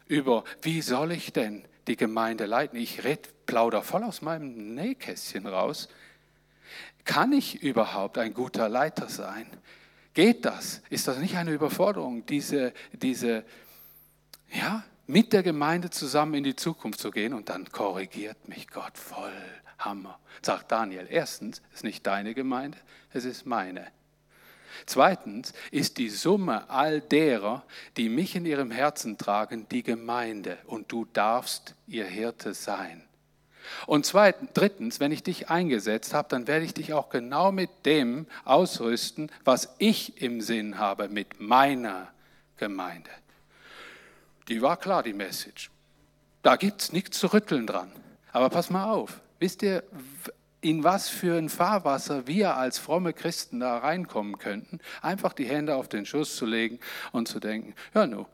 Über 0.06 0.44
wie 0.60 0.82
soll 0.82 1.12
ich 1.12 1.32
denn 1.32 1.64
die 1.86 1.96
Gemeinde 1.96 2.46
leiten. 2.46 2.78
Ich 2.78 3.04
red, 3.04 3.46
plauder 3.46 3.82
voll 3.82 4.04
aus 4.04 4.22
meinem 4.22 4.74
Nähkästchen 4.74 5.46
raus. 5.46 5.88
Kann 7.04 7.32
ich 7.32 7.62
überhaupt 7.62 8.18
ein 8.18 8.32
guter 8.34 8.68
Leiter 8.68 9.08
sein? 9.08 9.46
Geht 10.14 10.44
das? 10.44 10.82
Ist 10.90 11.08
das 11.08 11.18
nicht 11.18 11.36
eine 11.36 11.52
Überforderung, 11.52 12.26
diese, 12.26 12.72
diese, 12.92 13.44
ja, 14.52 14.84
mit 15.06 15.32
der 15.32 15.42
Gemeinde 15.42 15.90
zusammen 15.90 16.34
in 16.34 16.44
die 16.44 16.56
Zukunft 16.56 17.00
zu 17.00 17.10
gehen? 17.10 17.34
Und 17.34 17.48
dann 17.48 17.70
korrigiert 17.72 18.48
mich 18.48 18.68
Gott 18.68 18.96
voll 18.96 19.32
Hammer. 19.78 20.18
Sagt 20.42 20.70
Daniel, 20.70 21.06
erstens, 21.10 21.62
es 21.70 21.76
ist 21.76 21.84
nicht 21.84 22.06
deine 22.06 22.34
Gemeinde, 22.34 22.78
es 23.12 23.24
ist 23.24 23.46
meine. 23.46 23.86
Zweitens 24.86 25.52
ist 25.70 25.98
die 25.98 26.08
Summe 26.08 26.68
all 26.70 27.00
derer, 27.00 27.64
die 27.96 28.08
mich 28.08 28.34
in 28.36 28.46
ihrem 28.46 28.70
Herzen 28.70 29.18
tragen, 29.18 29.66
die 29.70 29.82
Gemeinde 29.82 30.58
und 30.66 30.90
du 30.90 31.06
darfst 31.12 31.74
ihr 31.86 32.04
Hirte 32.06 32.54
sein. 32.54 33.04
Und 33.86 34.06
zweitens, 34.06 34.50
drittens, 34.54 35.00
wenn 35.00 35.12
ich 35.12 35.22
dich 35.22 35.50
eingesetzt 35.50 36.14
habe, 36.14 36.28
dann 36.28 36.46
werde 36.46 36.64
ich 36.64 36.74
dich 36.74 36.92
auch 36.92 37.10
genau 37.10 37.52
mit 37.52 37.70
dem 37.86 38.26
ausrüsten, 38.44 39.30
was 39.44 39.74
ich 39.78 40.20
im 40.20 40.40
Sinn 40.40 40.78
habe, 40.78 41.08
mit 41.08 41.40
meiner 41.40 42.08
Gemeinde. 42.56 43.10
Die 44.48 44.62
war 44.62 44.76
klar, 44.76 45.02
die 45.02 45.12
Message. 45.12 45.70
Da 46.42 46.56
gibt 46.56 46.82
es 46.82 46.92
nichts 46.92 47.18
zu 47.18 47.32
rütteln 47.32 47.66
dran. 47.66 47.92
Aber 48.32 48.50
pass 48.50 48.70
mal 48.70 48.90
auf, 48.90 49.20
wisst 49.38 49.62
ihr, 49.62 49.84
in 50.62 50.84
was 50.84 51.08
für 51.08 51.36
ein 51.36 51.48
Fahrwasser 51.48 52.26
wir 52.26 52.56
als 52.56 52.78
fromme 52.78 53.12
Christen 53.12 53.60
da 53.60 53.78
reinkommen 53.78 54.38
könnten, 54.38 54.78
einfach 55.02 55.34
die 55.34 55.44
Hände 55.44 55.74
auf 55.74 55.88
den 55.88 56.06
Schuss 56.06 56.36
zu 56.36 56.46
legen 56.46 56.78
und 57.10 57.28
zu 57.28 57.40
denken, 57.40 57.74
ja, 57.94 58.06
nu, 58.06 58.26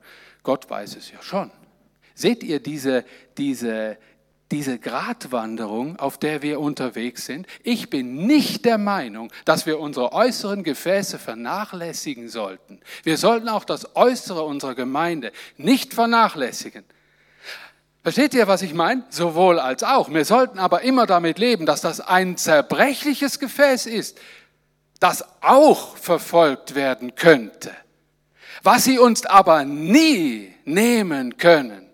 Gott 0.43 0.71
weiß 0.71 0.97
es 0.97 1.11
ja 1.11 1.21
schon. 1.23 1.51
Seht 2.15 2.43
ihr 2.43 2.61
diese, 2.61 3.05
diese, 3.39 3.97
diese 4.51 4.79
Gratwanderung, 4.79 5.99
auf 5.99 6.19
der 6.19 6.43
wir 6.43 6.61
unterwegs 6.61 7.25
sind? 7.25 7.47
Ich 7.63 7.89
bin 7.91 8.27
nicht 8.27 8.67
der 8.67 8.79
Meinung, 8.79 9.33
dass 9.47 9.65
wir 9.65 9.81
unsere 9.81 10.13
äußeren 10.13 10.65
Gefäße 10.65 11.19
vernachlässigen 11.19 12.29
sollten. 12.29 12.81
Wir 13.05 13.17
sollten 13.17 13.49
auch 13.49 13.65
das 13.65 13.97
Äußere 13.97 14.43
unserer 14.43 14.75
Gemeinde 14.75 15.33
nicht 15.57 15.95
vernachlässigen. 15.95 16.85
Versteht 18.09 18.33
ihr, 18.33 18.49
was 18.49 18.63
ich 18.63 18.73
meine? 18.73 19.03
Sowohl 19.11 19.59
als 19.59 19.83
auch. 19.83 20.09
Wir 20.09 20.25
sollten 20.25 20.59
aber 20.59 20.81
immer 20.81 21.05
damit 21.05 21.39
leben, 21.39 21.67
dass 21.67 21.83
das 21.83 22.01
ein 22.01 22.39
zerbrechliches 22.39 23.39
Gefäß 23.39 23.85
ist, 23.85 24.17
das 24.99 25.23
auch 25.43 25.95
verfolgt 25.99 26.75
werden 26.75 27.17
könnte. 27.17 27.71
Was 28.63 28.85
sie 28.85 28.99
uns 28.99 29.27
aber 29.27 29.67
nie 29.67 30.55
nehmen 30.65 31.37
können, 31.37 31.87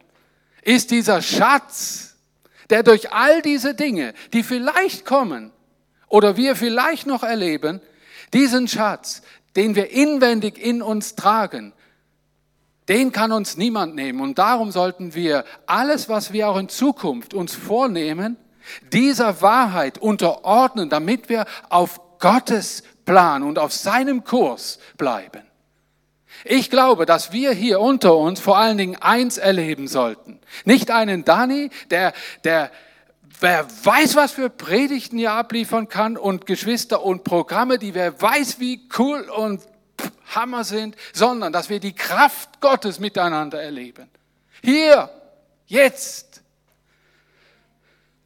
ist 0.62 0.92
dieser 0.92 1.20
Schatz, 1.20 2.14
der 2.70 2.84
durch 2.84 3.12
all 3.12 3.42
diese 3.42 3.74
Dinge, 3.74 4.14
die 4.32 4.44
vielleicht 4.44 5.04
kommen 5.04 5.50
oder 6.06 6.36
wir 6.36 6.54
vielleicht 6.54 7.08
noch 7.08 7.24
erleben, 7.24 7.80
diesen 8.32 8.68
Schatz, 8.68 9.22
den 9.56 9.74
wir 9.74 9.90
inwendig 9.90 10.64
in 10.64 10.80
uns 10.80 11.16
tragen, 11.16 11.72
den 12.88 13.12
kann 13.12 13.32
uns 13.32 13.56
niemand 13.56 13.94
nehmen. 13.94 14.20
Und 14.20 14.38
darum 14.38 14.70
sollten 14.70 15.14
wir 15.14 15.44
alles, 15.66 16.08
was 16.08 16.32
wir 16.32 16.48
auch 16.48 16.58
in 16.58 16.68
Zukunft 16.68 17.34
uns 17.34 17.54
vornehmen, 17.54 18.36
dieser 18.92 19.40
Wahrheit 19.42 19.98
unterordnen, 19.98 20.88
damit 20.88 21.28
wir 21.28 21.46
auf 21.68 22.00
Gottes 22.18 22.82
Plan 23.04 23.42
und 23.42 23.58
auf 23.58 23.72
seinem 23.72 24.24
Kurs 24.24 24.78
bleiben. 24.96 25.42
Ich 26.44 26.70
glaube, 26.70 27.06
dass 27.06 27.32
wir 27.32 27.52
hier 27.52 27.80
unter 27.80 28.16
uns 28.16 28.40
vor 28.40 28.58
allen 28.58 28.76
Dingen 28.76 28.96
eins 28.96 29.38
erleben 29.38 29.88
sollten. 29.88 30.40
Nicht 30.64 30.90
einen 30.90 31.24
Dani, 31.24 31.70
der, 31.90 32.12
der, 32.44 32.70
wer 33.40 33.66
weiß, 33.84 34.16
was 34.16 34.32
für 34.32 34.50
Predigten 34.50 35.18
er 35.18 35.32
abliefern 35.32 35.88
kann 35.88 36.16
und 36.16 36.46
Geschwister 36.46 37.02
und 37.02 37.24
Programme, 37.24 37.78
die 37.78 37.94
wer 37.94 38.20
weiß, 38.20 38.60
wie 38.60 38.88
cool 38.98 39.22
und 39.22 39.62
Hammer 40.34 40.64
sind, 40.64 40.96
sondern 41.12 41.52
dass 41.52 41.68
wir 41.68 41.80
die 41.80 41.94
Kraft 41.94 42.60
Gottes 42.60 42.98
miteinander 42.98 43.62
erleben. 43.62 44.08
Hier, 44.62 45.10
jetzt. 45.66 46.42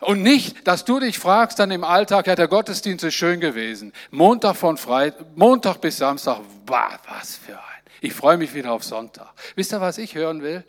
Und 0.00 0.22
nicht, 0.22 0.66
dass 0.66 0.84
du 0.84 1.00
dich 1.00 1.18
fragst 1.18 1.58
dann 1.58 1.70
im 1.70 1.82
Alltag, 1.82 2.28
ja, 2.28 2.36
der 2.36 2.46
Gottesdienst 2.46 3.04
ist 3.04 3.14
schön 3.14 3.40
gewesen. 3.40 3.92
Montag 4.10 4.56
von 4.56 4.76
Freitag, 4.76 5.26
Montag 5.34 5.80
bis 5.80 5.96
Samstag, 5.96 6.40
wow, 6.66 6.98
was 7.08 7.36
für 7.36 7.56
ein. 7.56 7.82
Ich 8.00 8.14
freue 8.14 8.36
mich 8.36 8.54
wieder 8.54 8.72
auf 8.72 8.84
Sonntag. 8.84 9.32
Wisst 9.56 9.72
ihr, 9.72 9.80
was 9.80 9.98
ich 9.98 10.14
hören 10.14 10.42
will? 10.42 10.64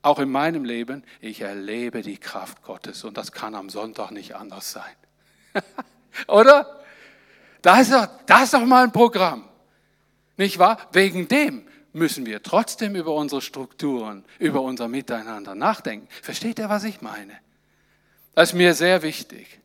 Auch 0.00 0.18
in 0.18 0.30
meinem 0.30 0.64
Leben, 0.64 1.04
ich 1.20 1.42
erlebe 1.42 2.02
die 2.02 2.16
Kraft 2.16 2.62
Gottes 2.62 3.04
und 3.04 3.16
das 3.18 3.32
kann 3.32 3.54
am 3.54 3.68
Sonntag 3.68 4.10
nicht 4.10 4.34
anders 4.34 4.72
sein. 4.72 4.94
Oder? 6.26 6.80
Das 7.60 7.90
das 8.26 8.42
ist 8.42 8.54
doch 8.54 8.64
mal 8.64 8.84
ein 8.84 8.92
Programm. 8.92 9.48
Nicht 10.42 10.58
wahr? 10.58 10.76
Wegen 10.90 11.28
dem 11.28 11.62
müssen 11.92 12.26
wir 12.26 12.42
trotzdem 12.42 12.96
über 12.96 13.14
unsere 13.14 13.40
Strukturen, 13.40 14.24
über 14.40 14.60
unser 14.62 14.88
Miteinander 14.88 15.54
nachdenken. 15.54 16.08
Versteht 16.20 16.58
ihr, 16.58 16.68
was 16.68 16.82
ich 16.82 17.00
meine? 17.00 17.32
Das 18.34 18.48
ist 18.48 18.56
mir 18.56 18.74
sehr 18.74 19.02
wichtig, 19.02 19.60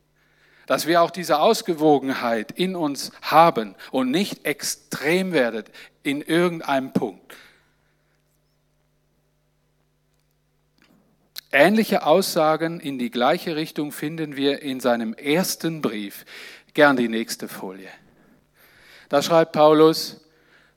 dass 0.68 0.86
wir 0.86 1.02
auch 1.02 1.10
diese 1.10 1.40
Ausgewogenheit 1.40 2.52
in 2.52 2.76
uns 2.76 3.12
haben 3.24 3.74
und 3.90 4.12
nicht 4.12 4.46
extrem 4.46 5.34
werden 5.34 5.64
in 6.04 6.22
irgendeinem 6.22 6.94
Punkt. 6.94 7.36
Ähnliche 11.52 12.06
Aussagen 12.06 12.80
in 12.80 13.00
die 13.00 13.10
gleiche 13.10 13.56
Richtung 13.56 13.92
finden 13.92 14.36
wir 14.36 14.62
in 14.62 14.80
seinem 14.80 15.16
ersten 15.16 15.82
Brief. 15.82 16.24
Gern 16.76 16.98
die 16.98 17.08
nächste 17.08 17.48
Folie. 17.48 17.90
Da 19.10 19.24
schreibt 19.24 19.54
Paulus, 19.54 20.27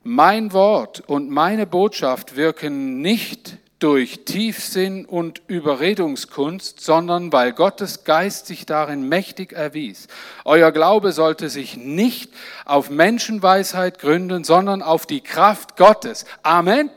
mein 0.03 0.53
Wort 0.53 1.01
und 1.01 1.29
meine 1.29 1.67
Botschaft 1.67 2.35
wirken 2.35 3.01
nicht 3.01 3.57
durch 3.81 4.25
Tiefsinn 4.25 5.05
und 5.05 5.41
Überredungskunst, 5.47 6.81
sondern 6.81 7.33
weil 7.33 7.51
Gottes 7.51 8.03
Geist 8.03 8.45
sich 8.45 8.67
darin 8.67 9.09
mächtig 9.09 9.53
erwies. 9.53 10.07
Euer 10.45 10.71
Glaube 10.71 11.11
sollte 11.11 11.49
sich 11.49 11.77
nicht 11.77 12.31
auf 12.65 12.91
Menschenweisheit 12.91 13.97
gründen, 13.97 14.43
sondern 14.43 14.83
auf 14.83 15.07
die 15.07 15.21
Kraft 15.21 15.77
Gottes. 15.77 16.25
Amen. 16.43 16.91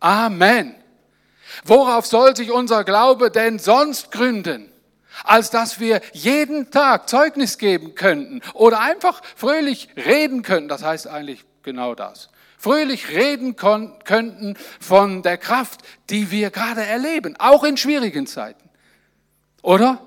Amen. 0.00 0.74
Worauf 1.64 2.04
soll 2.04 2.36
sich 2.36 2.50
unser 2.50 2.84
Glaube 2.84 3.30
denn 3.30 3.58
sonst 3.58 4.10
gründen? 4.10 4.70
als 5.22 5.50
dass 5.50 5.78
wir 5.78 6.00
jeden 6.12 6.72
Tag 6.72 7.08
Zeugnis 7.08 7.58
geben 7.58 7.94
könnten 7.94 8.42
oder 8.52 8.80
einfach 8.80 9.22
fröhlich 9.36 9.88
reden 9.96 10.42
könnten. 10.42 10.68
Das 10.68 10.82
heißt 10.82 11.06
eigentlich 11.06 11.44
genau 11.64 11.94
das. 11.94 12.28
Fröhlich 12.58 13.10
reden 13.10 13.56
könnten 13.56 14.56
von 14.80 15.22
der 15.22 15.36
Kraft, 15.36 15.82
die 16.08 16.30
wir 16.30 16.50
gerade 16.50 16.82
erleben, 16.82 17.36
auch 17.38 17.64
in 17.64 17.76
schwierigen 17.76 18.26
Zeiten. 18.26 18.70
Oder? 19.62 20.00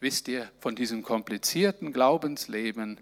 Wisst 0.00 0.28
ihr, 0.28 0.48
von 0.60 0.76
diesem 0.76 1.02
komplizierten 1.02 1.92
Glaubensleben 1.92 3.00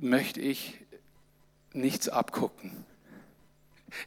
möchte 0.00 0.40
ich 0.40 0.80
nichts 1.72 2.08
abgucken. 2.08 2.84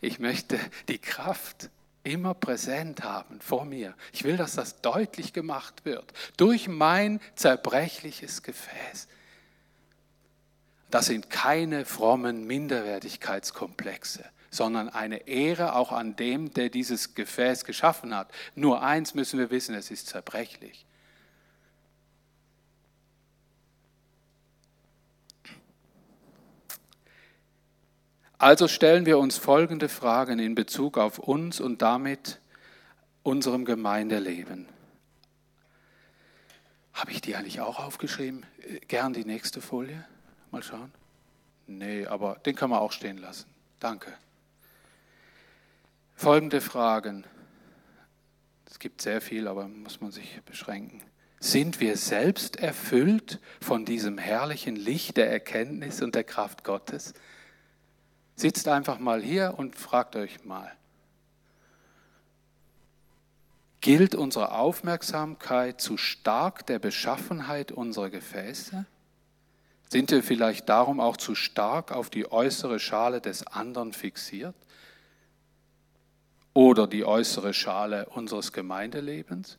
Ich 0.02 0.20
möchte 0.20 0.60
die 0.90 1.00
Kraft 1.00 1.70
immer 2.04 2.34
präsent 2.34 3.04
haben 3.04 3.40
vor 3.42 3.66
mir. 3.66 3.96
Ich 4.12 4.24
will, 4.24 4.38
dass 4.38 4.56
das 4.56 4.82
deutlich 4.82 5.34
gemacht 5.34 5.86
wird 5.86 6.14
durch 6.38 6.68
mein 6.68 7.20
zerbrechliches 7.36 8.44
Gefäß. 8.44 9.08
Das 10.92 11.06
sind 11.06 11.30
keine 11.30 11.86
frommen 11.86 12.46
Minderwertigkeitskomplexe, 12.46 14.26
sondern 14.50 14.90
eine 14.90 15.28
Ehre 15.28 15.76
auch 15.76 15.94
an 15.94 16.18
dem, 16.18 16.54
der 16.54 16.70
dieses 16.70 17.16
Gefäß 17.16 17.64
geschaffen 17.64 18.14
hat. 18.14 18.30
Nur 18.56 18.84
eins 18.84 19.14
müssen 19.14 19.40
wir 19.40 19.50
wissen, 19.52 19.74
es 19.74 19.90
ist 19.90 20.08
zerbrechlich. 20.08 20.86
Also 28.38 28.68
stellen 28.68 29.06
wir 29.06 29.18
uns 29.18 29.38
folgende 29.38 29.88
Fragen 29.88 30.40
in 30.40 30.56
Bezug 30.56 30.98
auf 30.98 31.20
uns 31.20 31.62
und 31.62 31.82
damit 31.82 32.42
unserem 33.24 33.64
Gemeindeleben. 33.64 34.68
Habe 36.92 37.12
ich 37.12 37.22
die 37.22 37.36
eigentlich 37.36 37.62
auch 37.62 37.80
aufgeschrieben? 37.80 38.46
Gern 38.88 39.14
die 39.14 39.26
nächste 39.26 39.62
Folie. 39.62 40.06
Mal 40.52 40.64
schauen. 40.64 40.92
Nee, 41.68 42.06
aber 42.06 42.36
den 42.46 42.56
kann 42.56 42.70
man 42.70 42.80
auch 42.80 42.92
stehen 42.92 43.18
lassen. 43.18 43.50
Danke. 43.80 44.14
Folgende 46.16 46.62
Fragen. 46.62 47.26
Es 48.70 48.78
gibt 48.78 49.02
sehr 49.02 49.22
viel, 49.22 49.48
aber 49.48 49.68
muss 49.68 50.02
man 50.02 50.12
sich 50.12 50.42
beschränken. 50.44 51.02
Sind 51.40 51.80
wir 51.80 51.98
selbst 51.98 52.58
erfüllt 52.58 53.40
von 53.60 53.86
diesem 53.86 54.18
herrlichen 54.18 54.76
Licht 54.76 55.18
der 55.18 55.32
Erkenntnis 55.32 56.02
und 56.02 56.14
der 56.14 56.24
Kraft 56.24 56.64
Gottes? 56.64 57.14
Sitzt 58.36 58.68
einfach 58.68 59.00
mal 59.00 59.22
hier 59.22 59.56
und 59.58 59.76
fragt 59.76 60.16
euch 60.16 60.46
mal. 60.46 60.72
Gilt 63.82 64.14
unsere 64.14 64.52
Aufmerksamkeit 64.52 65.82
zu 65.82 65.98
stark 65.98 66.68
der 66.68 66.78
Beschaffenheit 66.78 67.72
unserer 67.72 68.12
Gefäße? 68.12 68.86
Sind 69.92 70.10
wir 70.12 70.24
vielleicht 70.24 70.70
darum 70.70 71.02
auch 71.02 71.18
zu 71.18 71.36
stark 71.36 71.92
auf 71.92 72.10
die 72.10 72.32
äußere 72.32 72.80
Schale 72.80 73.20
des 73.20 73.46
anderen 73.46 73.92
fixiert? 73.92 74.56
Oder 76.54 76.88
die 76.88 77.04
äußere 77.04 77.54
Schale 77.54 78.06
unseres 78.06 78.54
Gemeindelebens? 78.54 79.58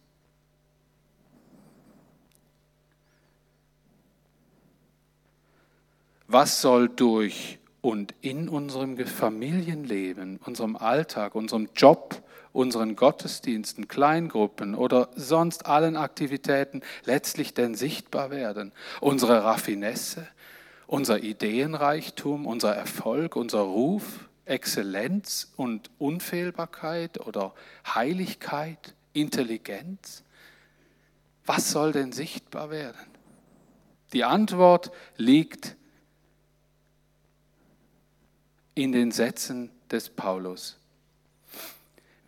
Was 6.28 6.62
soll 6.62 6.88
durch 6.88 7.58
und 7.82 8.14
in 8.22 8.48
unserem 8.48 8.96
Familienleben, 9.06 10.38
unserem 10.46 10.76
Alltag, 10.76 11.34
unserem 11.34 11.68
Job, 11.76 12.26
unseren 12.52 12.96
Gottesdiensten, 12.96 13.88
Kleingruppen 13.88 14.74
oder 14.74 15.08
sonst 15.14 15.66
allen 15.66 15.96
Aktivitäten 15.96 16.82
letztlich 17.04 17.54
denn 17.54 17.74
sichtbar 17.74 18.30
werden. 18.30 18.72
Unsere 19.00 19.44
Raffinesse, 19.44 20.26
unser 20.86 21.22
Ideenreichtum, 21.22 22.46
unser 22.46 22.74
Erfolg, 22.74 23.36
unser 23.36 23.60
Ruf, 23.60 24.28
Exzellenz 24.44 25.52
und 25.56 25.90
Unfehlbarkeit 25.98 27.26
oder 27.26 27.54
Heiligkeit, 27.86 28.94
Intelligenz. 29.12 30.24
Was 31.46 31.70
soll 31.70 31.92
denn 31.92 32.12
sichtbar 32.12 32.70
werden? 32.70 33.00
Die 34.12 34.24
Antwort 34.24 34.90
liegt 35.16 35.76
in 38.74 38.92
den 38.92 39.10
Sätzen 39.10 39.70
des 39.90 40.10
Paulus. 40.10 40.78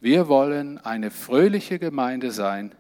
Wir 0.05 0.29
wollen 0.29 0.77
eine 0.85 1.11
fröhliche 1.11 1.79
Gemeinde 1.79 2.31
sein, 2.31 2.75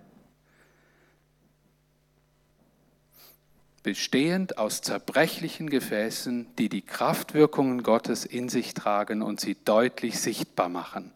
bestehend 3.82 4.58
aus 4.58 4.82
zerbrechlichen 4.82 5.70
Gefäßen, 5.70 6.54
die 6.58 6.68
die 6.68 6.82
Kraftwirkungen 6.82 7.82
Gottes 7.82 8.26
in 8.26 8.50
sich 8.50 8.74
tragen 8.74 9.22
und 9.22 9.40
sie 9.40 9.56
deutlich 9.64 10.20
sichtbar 10.20 10.68
machen. 10.68 11.12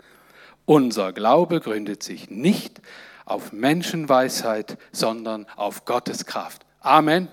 Unser 0.64 1.12
Glaube 1.12 1.60
gründet 1.60 2.02
sich 2.02 2.30
nicht 2.30 2.80
auf 3.26 3.52
Menschenweisheit, 3.52 4.78
sondern 4.92 5.44
auf 5.56 5.84
Gottes 5.84 6.24
Kraft. 6.24 6.64
Amen. 6.80 7.28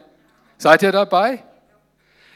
Seid 0.58 0.84
ihr 0.84 0.92
dabei? 0.92 1.42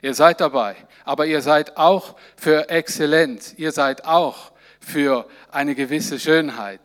Ihr 0.02 0.14
seid 0.14 0.40
dabei, 0.40 0.78
aber 1.04 1.26
ihr 1.26 1.42
seid 1.42 1.76
auch 1.76 2.16
für 2.38 2.70
Exzellenz, 2.70 3.56
ihr 3.58 3.74
seid 3.74 4.06
auch 4.06 4.54
für 4.80 5.28
eine 5.52 5.76
gewisse 5.76 6.20
Schönheit. 6.20 6.82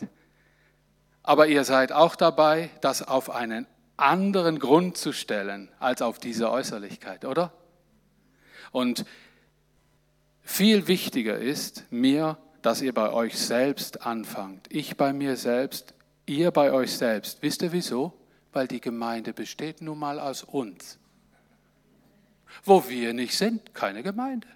Aber 1.23 1.47
ihr 1.47 1.65
seid 1.65 1.93
auch 1.93 2.17
dabei, 2.17 2.71
das 2.81 3.03
auf 3.03 3.31
einen 3.31 3.67
anderen 3.97 4.59
Grund 4.59 4.97
zu 4.97 5.13
stellen 5.13 5.71
als 5.79 6.03
auf 6.03 6.19
diese 6.19 6.51
Äußerlichkeit, 6.51 7.25
oder? 7.25 7.53
Und 8.73 9.05
viel 10.43 10.89
wichtiger 10.89 11.39
ist 11.39 11.85
mir, 11.91 12.39
dass 12.61 12.83
ihr 12.83 12.93
bei 12.93 13.11
euch 13.11 13.39
selbst 13.39 14.03
anfangt. 14.07 14.67
Ich 14.71 14.97
bei 14.97 15.13
mir 15.13 15.37
selbst, 15.37 15.95
ihr 16.27 16.51
bei 16.51 16.73
euch 16.73 16.93
selbst. 16.97 17.43
Wisst 17.43 17.63
ihr 17.63 17.73
wieso? 17.73 18.13
Weil 18.53 18.69
die 18.69 18.81
Gemeinde 18.81 19.33
besteht 19.33 19.81
nun 19.81 19.99
mal 19.99 20.19
aus 20.19 20.43
uns. 20.43 20.99
Wo 22.65 22.89
wir 22.89 23.15
nicht 23.15 23.37
sind, 23.37 23.75
keine 23.75 24.03
Gemeinde. 24.03 24.49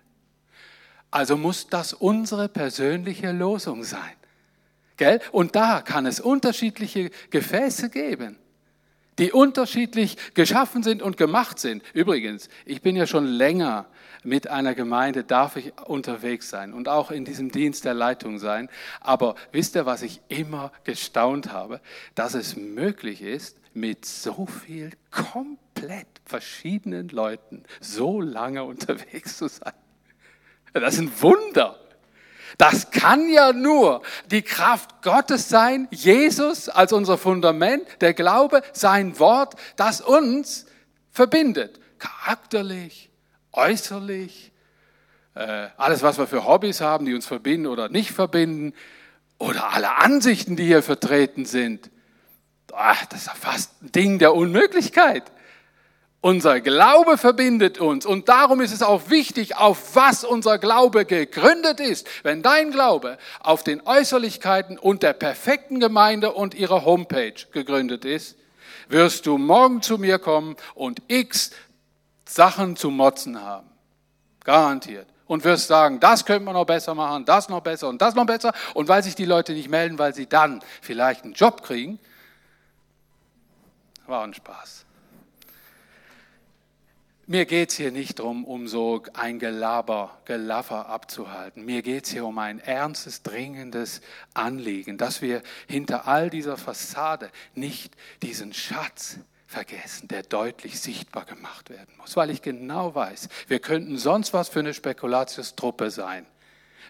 Also 1.11 1.37
muss 1.37 1.69
das 1.69 1.93
unsere 1.93 2.49
persönliche 2.49 3.33
Losung 3.33 3.85
sein. 3.85 4.13
Gell? 4.97 5.21
Und 5.33 5.57
da 5.57 5.81
kann 5.81 6.07
es 6.07 6.21
unterschiedliche 6.21 7.11
Gefäße 7.31 7.89
geben, 7.89 8.37
die 9.19 9.33
unterschiedlich 9.33 10.17
geschaffen 10.35 10.83
sind 10.83 11.03
und 11.03 11.17
gemacht 11.17 11.59
sind. 11.59 11.83
Übrigens, 11.95 12.49
ich 12.67 12.83
bin 12.83 12.97
ja 12.97 13.07
schon 13.07 13.25
länger 13.27 13.87
mit 14.25 14.49
einer 14.49 14.75
Gemeinde, 14.75 15.25
darf 15.25 15.57
ich 15.57 15.73
unterwegs 15.87 16.51
sein 16.51 16.73
und 16.73 16.89
auch 16.89 17.11
in 17.11 17.25
diesem 17.25 17.51
Dienst 17.51 17.85
der 17.85 17.95
Leitung 17.95 18.39
sein. 18.39 18.69
Aber 19.01 19.37
wisst 19.53 19.77
ihr, 19.77 19.87
was 19.87 20.03
ich 20.03 20.21
immer 20.29 20.73
gestaunt 20.85 21.53
habe? 21.53 21.81
Dass 22.15 22.35
es 22.35 22.57
möglich 22.57 23.23
ist, 23.23 23.57
mit 23.73 24.05
so 24.05 24.47
viel 24.47 24.91
komplett 25.11 26.09
verschiedenen 26.25 27.09
Leuten 27.09 27.63
so 27.81 28.21
lange 28.21 28.65
unterwegs 28.65 29.39
zu 29.39 29.49
sein. 29.49 29.73
Das 30.81 30.95
ist 30.95 31.01
ein 31.01 31.23
Wunder. 31.23 31.79
Das 32.57 32.91
kann 32.91 33.29
ja 33.29 33.53
nur 33.53 34.03
die 34.31 34.43
Kraft 34.43 35.03
Gottes 35.03 35.49
sein, 35.49 35.87
Jesus 35.93 36.69
als 36.69 36.93
unser 36.93 37.17
Fundament, 37.17 37.87
der 38.01 38.15
Glaube, 38.15 38.63
sein 38.73 39.19
Wort, 39.21 39.55
das 39.77 40.01
uns 40.01 40.67
verbindet. 41.13 41.79
Charakterlich, 41.99 43.11
äußerlich, 43.53 44.51
äh, 45.35 45.69
alles, 45.77 46.03
was 46.03 46.19
wir 46.19 46.27
für 46.27 46.45
Hobbys 46.45 46.81
haben, 46.81 47.07
die 47.07 47.15
uns 47.15 47.27
verbinden 47.27 47.69
oder 47.69 47.89
nicht 47.89 48.11
verbinden, 48.11 48.75
oder 49.39 49.73
alle 49.73 49.97
Ansichten, 49.97 50.57
die 50.57 50.65
hier 50.65 50.83
vertreten 50.83 51.45
sind. 51.45 51.91
Das 52.67 53.21
ist 53.21 53.27
ja 53.29 53.35
fast 53.35 53.83
ein 53.83 53.93
Ding 53.93 54.19
der 54.19 54.35
Unmöglichkeit. 54.35 55.23
Unser 56.21 56.61
Glaube 56.61 57.17
verbindet 57.17 57.79
uns 57.79 58.05
und 58.05 58.29
darum 58.29 58.61
ist 58.61 58.73
es 58.73 58.83
auch 58.83 59.09
wichtig, 59.09 59.57
auf 59.57 59.95
was 59.95 60.25
unser 60.25 60.59
Glaube 60.59 61.05
gegründet 61.05 61.79
ist. 61.79 62.09
Wenn 62.25 62.43
dein 62.43 62.73
Glaube 62.73 63.19
auf 63.39 63.63
den 63.63 63.81
Äußerlichkeiten 63.87 64.79
und 64.79 65.05
der 65.05 65.13
perfekten 65.13 65.79
Gemeinde 65.79 66.33
und 66.33 66.55
ihrer 66.55 66.85
Homepage 66.85 67.35
gegründet 67.53 68.05
ist, 68.05 68.37
wirst 68.89 69.27
du 69.27 69.39
morgen 69.39 69.81
zu 69.81 69.97
mir 69.97 70.19
kommen 70.19 70.57
und 70.75 71.03
x 71.07 71.53
Sachen 72.25 72.75
zu 72.75 72.91
motzen 72.91 73.41
haben. 73.41 73.69
Garantiert. 74.43 75.07
Und 75.27 75.45
wirst 75.45 75.69
sagen, 75.69 76.01
das 76.01 76.25
könnte 76.25 76.47
man 76.47 76.55
noch 76.55 76.65
besser 76.65 76.95
machen, 76.95 77.27
das 77.27 77.51
noch 77.51 77.61
besser 77.61 77.89
und 77.89 78.01
das 78.01 78.15
noch 78.15 78.25
besser. 78.25 78.53
Und 78.73 78.89
weil 78.89 79.03
sich 79.03 79.15
die 79.15 79.27
Leute 79.27 79.53
nicht 79.53 79.69
melden, 79.69 79.99
weil 79.99 80.15
sie 80.15 80.27
dann 80.27 80.63
vielleicht 80.81 81.25
einen 81.25 81.35
Job 81.35 81.63
kriegen, 81.63 82.01
war 84.07 84.25
ein 84.25 84.33
Spaß. 84.33 84.87
Mir 87.31 87.45
geht 87.45 87.69
es 87.69 87.77
hier 87.77 87.93
nicht 87.93 88.21
darum, 88.21 88.47
um 88.47 88.69
so 88.69 89.03
ein 89.13 89.39
Gelaber, 89.39 90.19
Gelaffer 90.25 90.89
abzuhalten. 90.89 91.63
Mir 91.63 91.83
geht 91.83 92.07
es 92.07 92.13
hier 92.13 92.25
um 92.25 92.39
ein 92.39 92.59
ernstes, 92.59 93.23
dringendes 93.23 94.01
Anliegen, 94.33 94.97
dass 94.97 95.21
wir 95.21 95.43
hinter 95.67 96.09
all 96.09 96.31
dieser 96.31 96.57
Fassade 96.57 97.31
nicht 97.55 97.95
diesen 98.23 98.55
Schatz 98.55 99.19
vergessen, 99.47 100.09
der 100.09 100.23
deutlich 100.23 100.81
sichtbar 100.81 101.27
gemacht 101.27 101.69
werden 101.69 101.95
muss. 101.99 102.17
Weil 102.17 102.31
ich 102.31 102.41
genau 102.41 102.95
weiß, 102.95 103.29
wir 103.47 103.59
könnten 103.59 103.99
sonst 103.99 104.33
was 104.33 104.49
für 104.49 104.61
eine 104.61 104.73
Spekulatiustruppe 104.73 105.91
sein. 105.91 106.25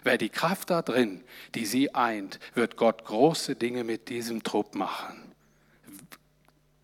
Wer 0.05 0.17
die 0.17 0.29
Kraft 0.29 0.69
da 0.69 0.81
drin, 0.81 1.21
die 1.53 1.65
sie 1.65 1.93
eint, 1.93 2.39
wird 2.53 2.77
Gott 2.77 3.03
große 3.03 3.57
Dinge 3.57 3.83
mit 3.83 4.07
diesem 4.07 4.41
Trupp 4.41 4.73
machen. 4.73 5.33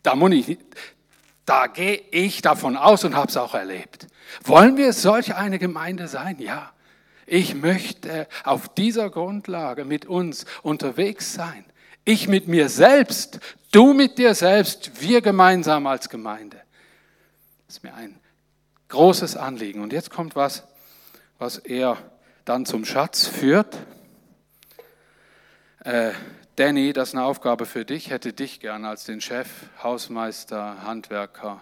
Da 0.03 0.13
muss 0.13 0.33
ich, 0.33 0.57
da 1.45 1.67
gehe 1.67 2.01
ich 2.11 2.41
davon 2.41 2.75
aus 2.75 3.03
und 3.03 3.15
habe 3.15 3.27
es 3.27 3.37
auch 3.37 3.53
erlebt. 3.53 4.07
Wollen 4.43 4.77
wir 4.77 4.93
solch 4.93 5.35
eine 5.35 5.59
Gemeinde 5.59 6.07
sein? 6.07 6.39
Ja. 6.39 6.71
Ich 7.27 7.55
möchte 7.55 8.27
auf 8.43 8.69
dieser 8.69 9.09
Grundlage 9.09 9.85
mit 9.85 10.05
uns 10.05 10.45
unterwegs 10.61 11.33
sein. 11.33 11.65
Ich 12.03 12.27
mit 12.27 12.47
mir 12.47 12.69
selbst, 12.69 13.39
du 13.71 13.93
mit 13.93 14.19
dir 14.19 14.35
selbst, 14.35 15.01
wir 15.01 15.21
gemeinsam 15.21 15.87
als 15.87 16.09
Gemeinde. 16.09 16.57
Das 17.65 17.77
ist 17.77 17.83
mir 17.83 17.95
ein 17.95 18.19
großes 18.89 19.37
Anliegen. 19.37 19.81
Und 19.81 19.91
jetzt 19.91 20.11
kommt 20.11 20.35
was, 20.35 20.63
was 21.39 21.57
er 21.57 21.97
dann 22.45 22.65
zum 22.65 22.85
Schatz 22.85 23.27
führt. 23.27 23.75
Äh, 25.83 26.11
Danny, 26.55 26.93
das 26.93 27.09
ist 27.09 27.15
eine 27.15 27.25
Aufgabe 27.25 27.65
für 27.65 27.83
dich, 27.83 28.11
hätte 28.11 28.31
dich 28.31 28.61
gern 28.61 28.85
als 28.85 29.03
den 29.03 29.19
Chef, 29.19 29.49
Hausmeister, 29.83 30.83
Handwerker. 30.83 31.61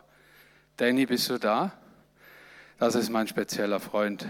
Danny, 0.77 1.08
bist 1.08 1.32
du 1.32 1.39
da? 1.39 1.71
Das 2.77 2.93
ist 2.93 3.10
mein 3.10 3.27
spezieller 3.27 3.79
Freund, 3.79 4.27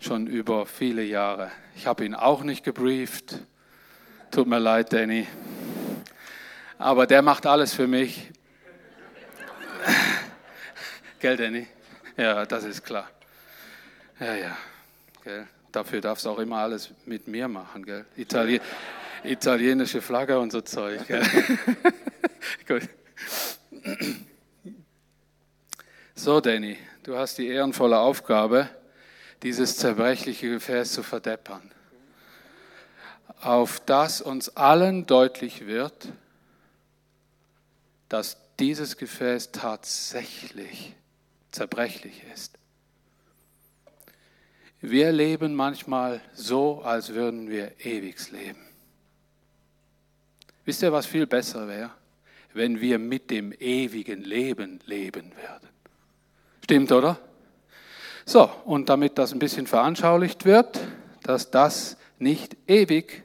schon 0.00 0.26
über 0.26 0.66
viele 0.66 1.04
Jahre. 1.04 1.52
Ich 1.76 1.86
habe 1.86 2.04
ihn 2.04 2.16
auch 2.16 2.42
nicht 2.42 2.64
gebrieft. 2.64 3.36
Tut 4.32 4.48
mir 4.48 4.58
leid, 4.58 4.92
Danny. 4.92 5.28
Aber 6.78 7.06
der 7.06 7.22
macht 7.22 7.46
alles 7.46 7.72
für 7.72 7.86
mich. 7.86 8.32
Gell, 11.20 11.36
Danny? 11.36 11.68
Ja, 12.16 12.44
das 12.46 12.64
ist 12.64 12.84
klar. 12.84 13.08
Ja, 14.18 14.34
ja. 14.34 14.56
Gell? 15.22 15.46
Dafür 15.70 16.00
darfst 16.00 16.24
du 16.24 16.30
auch 16.30 16.38
immer 16.40 16.56
alles 16.58 16.90
mit 17.06 17.28
mir 17.28 17.46
machen. 17.46 17.86
Gell? 17.86 18.06
Italien 18.16 18.60
italienische 19.24 20.00
Flagge 20.00 20.38
und 20.38 20.52
so 20.52 20.60
Zeug. 20.60 21.00
Gut. 22.68 22.82
So, 26.14 26.40
Danny, 26.40 26.76
du 27.04 27.16
hast 27.16 27.38
die 27.38 27.46
ehrenvolle 27.46 27.98
Aufgabe, 27.98 28.68
dieses 29.42 29.76
zerbrechliche 29.76 30.50
Gefäß 30.50 30.92
zu 30.92 31.02
verdeppern. 31.02 31.70
Auf 33.40 33.80
das 33.80 34.20
uns 34.20 34.56
allen 34.56 35.06
deutlich 35.06 35.66
wird, 35.66 36.08
dass 38.08 38.36
dieses 38.58 38.96
Gefäß 38.96 39.52
tatsächlich 39.52 40.94
zerbrechlich 41.52 42.22
ist. 42.34 42.58
Wir 44.80 45.12
leben 45.12 45.54
manchmal 45.54 46.20
so, 46.34 46.82
als 46.82 47.10
würden 47.10 47.48
wir 47.48 47.84
ewig 47.84 48.30
leben. 48.30 48.67
Wisst 50.68 50.82
ihr, 50.82 50.92
was 50.92 51.06
viel 51.06 51.26
besser 51.26 51.66
wäre? 51.66 51.92
Wenn 52.52 52.82
wir 52.82 52.98
mit 52.98 53.30
dem 53.30 53.52
ewigen 53.52 54.22
Leben 54.22 54.80
leben 54.84 55.32
werden. 55.34 55.66
Stimmt, 56.62 56.92
oder? 56.92 57.18
So, 58.26 58.50
und 58.66 58.90
damit 58.90 59.16
das 59.16 59.32
ein 59.32 59.38
bisschen 59.38 59.66
veranschaulicht 59.66 60.44
wird, 60.44 60.78
dass 61.22 61.50
das 61.50 61.96
nicht 62.18 62.54
ewig 62.66 63.22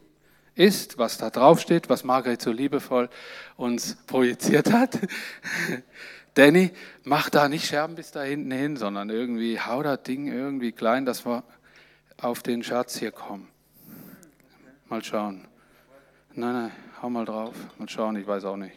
ist, 0.56 0.98
was 0.98 1.18
da 1.18 1.30
draufsteht, 1.30 1.90
was 1.90 2.06
Margret 2.06 2.42
so 2.42 2.54
liebevoll 2.54 3.10
uns 3.58 3.98
projiziert 4.08 4.72
hat. 4.72 4.98
Danny, 6.36 6.72
mach 7.04 7.30
da 7.30 7.50
nicht 7.50 7.66
Scherben 7.66 7.98
bis 7.98 8.12
da 8.12 8.24
hinten 8.24 8.52
hin, 8.52 8.78
sondern 8.78 9.10
irgendwie 9.10 9.60
hau 9.60 9.84
das 9.84 10.02
Ding 10.04 10.32
irgendwie 10.32 10.72
klein, 10.72 11.06
dass 11.06 11.26
wir 11.26 11.44
auf 12.16 12.42
den 12.42 12.64
Schatz 12.64 12.96
hier 12.96 13.12
kommen. 13.12 13.50
Mal 14.88 15.04
schauen. 15.04 15.46
Nein, 16.36 16.54
nein, 16.54 16.72
hau 17.02 17.10
mal 17.10 17.26
drauf. 17.26 17.54
Mal 17.78 17.88
schauen, 17.88 18.16
ich 18.16 18.26
weiß 18.26 18.46
auch 18.46 18.56
nicht. 18.56 18.76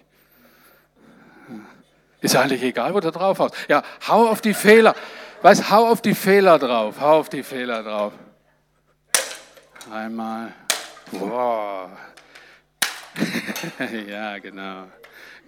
Ist 2.21 2.37
eigentlich 2.37 2.63
egal, 2.63 2.93
wo 2.93 3.01
du 3.01 3.11
drauf 3.11 3.39
haust. 3.39 3.55
Ja, 3.69 3.83
hau 4.09 4.29
auf 4.29 4.43
die 4.43 4.53
Fehler. 4.53 4.95
Weißt, 5.43 5.71
hau 5.71 5.87
auf 5.87 6.03
die 6.03 6.15
Fehler 6.15 6.59
drauf. 6.59 7.01
Hau 7.01 7.21
auf 7.21 7.29
die 7.29 7.43
Fehler 7.43 7.83
drauf. 7.83 8.13
Einmal. 9.91 10.53
Wow. 11.13 11.91
ja, 14.09 14.39
genau. 14.39 14.85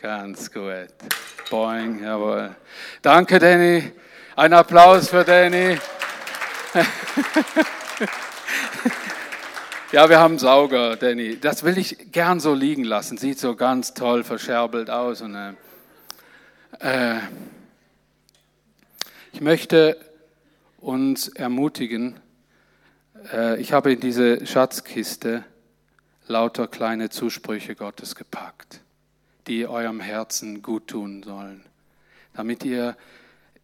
Ganz 0.01 0.51
gut. 0.51 0.89
Boing, 1.51 2.03
jawohl. 2.03 2.55
Danke, 3.03 3.39
Danny. 3.39 3.93
Ein 4.37 4.53
Applaus 4.53 5.09
für 5.09 5.25
Danny. 5.25 5.79
Ja, 9.91 10.11
wir 10.11 10.19
haben 10.19 10.39
Sauger, 10.39 10.97
Danny. 10.97 11.39
Das 11.41 11.63
will 11.63 11.79
ich 11.79 12.13
gern 12.13 12.41
so 12.41 12.53
liegen 12.53 12.85
lassen. 12.85 13.17
Sieht 13.17 13.39
so 13.39 13.57
ganz 13.57 13.95
toll 13.95 14.23
verscherbelt 14.23 14.91
aus. 14.91 15.23
Und, 15.23 15.35
äh, 15.35 15.55
äh, 16.81 17.21
ich 19.33 19.41
möchte 19.41 19.97
uns 20.77 21.29
ermutigen, 21.29 22.21
äh, 23.33 23.59
ich 23.63 23.73
habe 23.73 23.95
in 23.95 24.01
diese 24.01 24.45
Schatzkiste 24.45 25.43
lauter 26.27 26.69
kleine 26.69 27.09
Zusprüche 27.09 27.75
Gottes 27.75 28.15
gepackt, 28.15 28.83
die 29.47 29.67
eurem 29.67 30.01
Herzen 30.01 30.61
gut 30.61 30.89
tun 30.89 31.23
sollen, 31.23 31.65
damit 32.35 32.63
ihr 32.63 32.95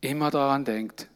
immer 0.01 0.31
daran 0.31 0.65
denkt, 0.65 1.07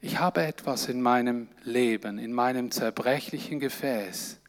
ich 0.00 0.18
habe 0.18 0.42
etwas 0.42 0.88
in 0.88 1.02
meinem 1.02 1.46
Leben, 1.62 2.18
in 2.18 2.32
meinem 2.32 2.72
zerbrechlichen 2.72 3.60
Gefäß, 3.60 4.40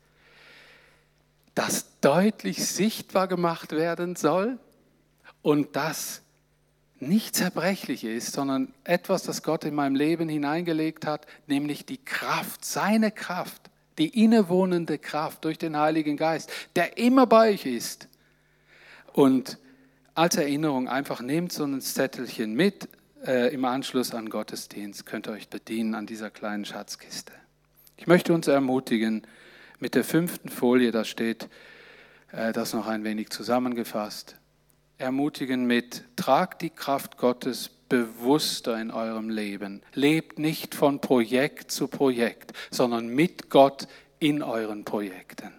das 1.58 2.00
deutlich 2.02 2.66
sichtbar 2.66 3.28
gemacht 3.28 3.72
werden 3.72 4.16
soll 4.16 4.60
und 5.42 5.76
das 5.76 6.22
nicht 7.00 7.36
zerbrechlich 7.36 8.04
ist, 8.04 8.34
sondern 8.34 8.74
etwas, 8.84 9.24
das 9.24 9.42
Gott 9.42 9.64
in 9.64 9.74
meinem 9.74 9.96
Leben 9.96 10.30
hineingelegt 10.30 11.06
hat, 11.06 11.26
nämlich 11.48 11.86
die 11.86 11.98
Kraft, 11.98 12.64
seine 12.64 13.12
Kraft, 13.12 13.70
die 13.98 14.24
innewohnende 14.24 15.00
Kraft 15.00 15.46
durch 15.46 15.58
den 15.58 15.78
Heiligen 15.78 16.16
Geist, 16.18 16.52
der 16.76 16.98
immer 16.98 17.26
bei 17.26 17.54
euch 17.54 17.66
ist. 17.66 18.08
Und 19.14 19.58
als 20.14 20.36
Erinnerung 20.36 20.88
einfach 20.88 21.22
nehmt 21.22 21.52
so 21.52 21.64
ein 21.64 21.82
Zettelchen 21.82 22.54
mit 22.54 22.88
äh, 23.26 23.54
im 23.54 23.66
Anschluss 23.66 24.14
an 24.14 24.30
Gottesdienst, 24.30 25.08
könnt 25.08 25.28
ihr 25.28 25.34
euch 25.34 25.50
bedienen 25.50 25.96
an 25.96 26.06
dieser 26.06 26.30
kleinen 26.30 26.66
Schatzkiste. 26.66 27.34
Ich 27.96 28.06
möchte 28.06 28.34
uns 28.34 28.48
ermutigen, 28.48 29.26
mit 29.80 29.96
der 29.96 30.04
fünften 30.04 30.50
Folie, 30.50 30.92
da 30.92 31.04
steht 31.04 31.50
äh, 32.32 32.52
das 32.54 32.74
noch 32.74 32.88
ein 32.88 33.04
wenig 33.04 33.30
zusammengefasst, 33.30 34.36
ermutigen 34.98 35.66
mit, 35.66 36.04
tragt 36.16 36.62
die 36.62 36.70
Kraft 36.70 37.18
Gottes 37.18 37.70
bewusster 37.90 38.80
in 38.80 38.92
eurem 38.92 39.30
Leben. 39.30 39.82
Lebt 39.94 40.40
nicht 40.40 40.76
von 40.76 41.00
Projekt 41.00 41.72
zu 41.72 41.88
Projekt, 41.88 42.54
sondern 42.72 43.08
mit 43.08 43.50
Gott 43.50 43.88
in 44.20 44.44
euren 44.44 44.84
Projekten. 44.84 45.57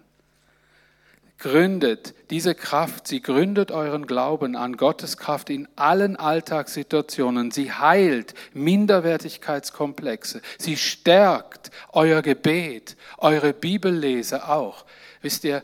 Gründet 1.39 2.15
diese 2.31 2.53
Kraft, 2.53 3.07
sie 3.07 3.21
gründet 3.21 3.71
euren 3.71 4.05
Glauben 4.05 4.57
an 4.57 4.75
Gottes 4.75 5.17
Kraft 5.17 5.49
in 5.49 5.69
allen 5.77 6.17
Alltagssituationen. 6.17 7.51
Sie 7.51 7.71
heilt 7.71 8.33
Minderwertigkeitskomplexe. 8.53 10.41
Sie 10.57 10.75
stärkt 10.75 11.71
euer 11.93 12.21
Gebet, 12.21 12.97
eure 13.17 13.53
Bibellese 13.53 14.49
auch. 14.49 14.85
Wisst 15.21 15.45
ihr, 15.45 15.63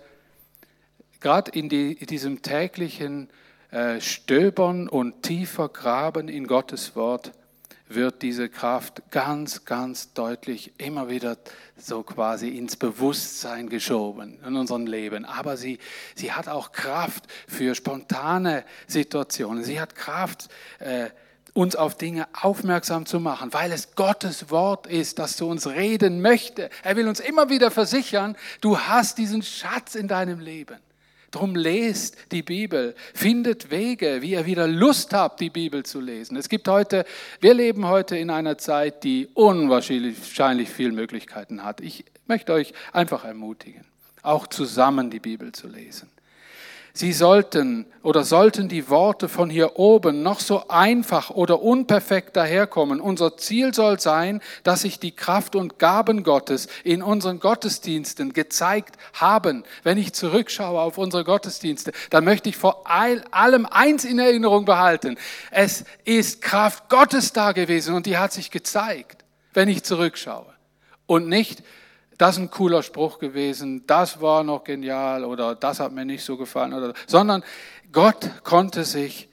gerade 1.19 1.51
in, 1.51 1.67
die, 1.67 1.91
in 1.91 2.07
diesem 2.07 2.41
täglichen 2.41 3.29
äh, 3.71 3.99
Stöbern 3.99 4.87
und 4.87 5.23
tiefer 5.23 5.67
Graben 5.67 6.29
in 6.29 6.47
Gottes 6.47 6.95
Wort 6.95 7.31
wird 7.87 8.21
diese 8.21 8.49
Kraft 8.49 9.03
ganz, 9.11 9.65
ganz 9.65 10.13
deutlich 10.13 10.73
immer 10.79 11.09
wieder 11.09 11.37
so 11.77 12.03
quasi 12.03 12.49
ins 12.49 12.75
Bewusstsein 12.75 13.69
geschoben 13.69 14.39
in 14.45 14.55
unserem 14.55 14.87
Leben. 14.87 15.25
Aber 15.25 15.57
sie, 15.57 15.79
sie 16.15 16.31
hat 16.31 16.47
auch 16.47 16.71
Kraft 16.71 17.25
für 17.47 17.75
spontane 17.75 18.63
Situationen. 18.87 19.63
Sie 19.63 19.79
hat 19.79 19.95
Kraft, 19.95 20.49
äh, 20.79 21.09
uns 21.53 21.77
auf 21.77 21.95
Dinge 21.95 22.27
aufmerksam 22.33 23.05
zu 23.05 23.21
machen, 23.21 23.53
weil 23.53 23.71
es 23.71 23.95
Gottes 23.95 24.51
Wort 24.51 24.87
ist, 24.87 25.19
das 25.19 25.37
zu 25.37 25.47
uns 25.47 25.67
reden 25.67 26.21
möchte. 26.21 26.69
Er 26.83 26.97
will 26.97 27.07
uns 27.07 27.21
immer 27.21 27.49
wieder 27.49 27.71
versichern, 27.71 28.35
du 28.59 28.77
hast 28.77 29.17
diesen 29.17 29.41
Schatz 29.41 29.95
in 29.95 30.09
deinem 30.09 30.41
Leben. 30.41 30.77
Drum 31.35 31.53
lest 31.53 32.31
die 32.31 32.43
Bibel, 32.43 32.95
findet 33.13 33.69
Wege, 33.69 34.21
wie 34.21 34.31
ihr 34.31 34.45
wieder 34.45 34.67
Lust 34.67 35.13
habt, 35.13 35.41
die 35.41 35.49
Bibel 35.49 35.83
zu 35.83 35.99
lesen. 35.99 36.37
Es 36.37 36.47
gibt 36.47 36.65
heute, 36.69 37.03
wir 37.41 37.53
leben 37.53 37.85
heute 37.85 38.17
in 38.17 38.29
einer 38.29 38.57
Zeit, 38.57 39.03
die 39.03 39.27
unwahrscheinlich 39.33 40.69
viele 40.69 40.93
Möglichkeiten 40.93 41.65
hat. 41.65 41.81
Ich 41.81 42.05
möchte 42.25 42.53
euch 42.53 42.73
einfach 42.93 43.25
ermutigen, 43.25 43.83
auch 44.21 44.47
zusammen 44.47 45.09
die 45.09 45.19
Bibel 45.19 45.51
zu 45.51 45.67
lesen. 45.67 46.09
Sie 46.97 47.11
sollten 47.11 47.85
oder 48.03 48.23
sollten 48.23 48.69
die 48.69 48.87
Worte 48.87 49.27
von 49.27 49.49
hier 49.49 49.77
oben 49.77 50.23
noch 50.23 50.39
so 50.39 50.69
einfach 50.69 51.29
oder 51.29 51.61
unperfekt 51.61 52.37
daherkommen. 52.37 53.01
Unser 53.01 53.35
Ziel 53.35 53.73
soll 53.73 53.99
sein, 53.99 54.41
dass 54.63 54.83
sich 54.83 54.97
die 54.97 55.13
Kraft 55.13 55.57
und 55.57 55.77
Gaben 55.77 56.23
Gottes 56.23 56.69
in 56.85 57.03
unseren 57.03 57.41
Gottesdiensten 57.41 58.31
gezeigt 58.31 58.95
haben. 59.11 59.65
Wenn 59.83 59.97
ich 59.97 60.13
zurückschaue 60.13 60.79
auf 60.79 60.97
unsere 60.97 61.25
Gottesdienste, 61.25 61.91
dann 62.11 62.23
möchte 62.23 62.47
ich 62.47 62.55
vor 62.55 62.89
allem 62.89 63.65
eins 63.65 64.05
in 64.05 64.17
Erinnerung 64.17 64.63
behalten. 64.63 65.17
Es 65.51 65.83
ist 66.05 66.41
Kraft 66.41 66.87
Gottes 66.87 67.33
da 67.33 67.51
gewesen 67.51 67.93
und 67.93 68.05
die 68.05 68.17
hat 68.17 68.31
sich 68.31 68.51
gezeigt, 68.51 69.25
wenn 69.53 69.67
ich 69.67 69.83
zurückschaue. 69.83 70.53
Und 71.07 71.27
nicht, 71.27 71.61
das 72.17 72.35
ist 72.35 72.41
ein 72.41 72.51
cooler 72.51 72.83
Spruch 72.83 73.19
gewesen, 73.19 73.85
das 73.87 74.21
war 74.21 74.43
noch 74.43 74.63
genial 74.63 75.25
oder 75.25 75.55
das 75.55 75.79
hat 75.79 75.91
mir 75.91 76.05
nicht 76.05 76.23
so 76.23 76.37
gefallen, 76.37 76.73
oder, 76.73 76.93
sondern 77.07 77.43
Gott 77.91 78.43
konnte 78.43 78.83
sich 78.83 79.29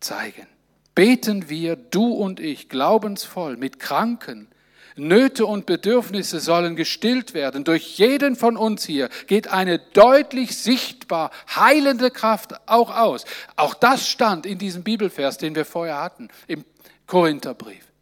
zeigen. 0.00 0.46
Beten 0.94 1.48
wir, 1.48 1.76
du 1.76 2.12
und 2.12 2.38
ich, 2.38 2.68
glaubensvoll, 2.68 3.56
mit 3.56 3.80
Kranken. 3.80 4.48
Nöte 4.96 5.44
und 5.44 5.66
Bedürfnisse 5.66 6.38
sollen 6.38 6.76
gestillt 6.76 7.34
werden. 7.34 7.64
Durch 7.64 7.98
jeden 7.98 8.36
von 8.36 8.56
uns 8.56 8.84
hier 8.84 9.08
geht 9.26 9.48
eine 9.48 9.80
deutlich 9.80 10.56
sichtbar 10.56 11.32
heilende 11.52 12.12
Kraft 12.12 12.54
auch 12.68 12.94
aus. 12.94 13.24
Auch 13.56 13.74
das 13.74 14.08
stand 14.08 14.46
in 14.46 14.58
diesem 14.58 14.84
Bibelvers, 14.84 15.36
den 15.36 15.56
wir 15.56 15.64
vorher 15.64 16.00
hatten, 16.00 16.28
im 16.46 16.64
Korintherbrief. 17.08 17.93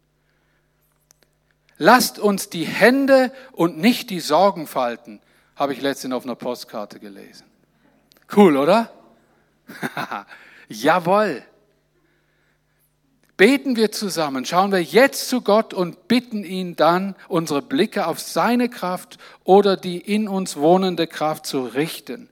Lasst 1.83 2.17
uns 2.17 2.47
die 2.47 2.63
Hände 2.63 3.29
und 3.51 3.77
nicht 3.77 4.09
die 4.09 4.21
Sorgen 4.21 4.67
falten, 4.67 5.19
habe 5.57 5.73
ich 5.73 5.81
letztens 5.81 6.13
auf 6.13 6.23
einer 6.23 6.35
Postkarte 6.35 6.97
gelesen. 6.97 7.45
Cool, 8.33 8.55
oder? 8.55 8.89
Jawohl. 10.69 11.43
Beten 13.35 13.75
wir 13.75 13.91
zusammen, 13.91 14.45
schauen 14.45 14.71
wir 14.71 14.81
jetzt 14.81 15.27
zu 15.27 15.41
Gott 15.41 15.73
und 15.73 16.07
bitten 16.07 16.45
ihn 16.45 16.77
dann, 16.77 17.15
unsere 17.27 17.61
Blicke 17.61 18.07
auf 18.07 18.21
seine 18.21 18.69
Kraft 18.69 19.17
oder 19.43 19.75
die 19.75 19.97
in 19.97 20.29
uns 20.29 20.55
wohnende 20.55 21.05
Kraft 21.05 21.45
zu 21.45 21.65
richten. 21.65 22.29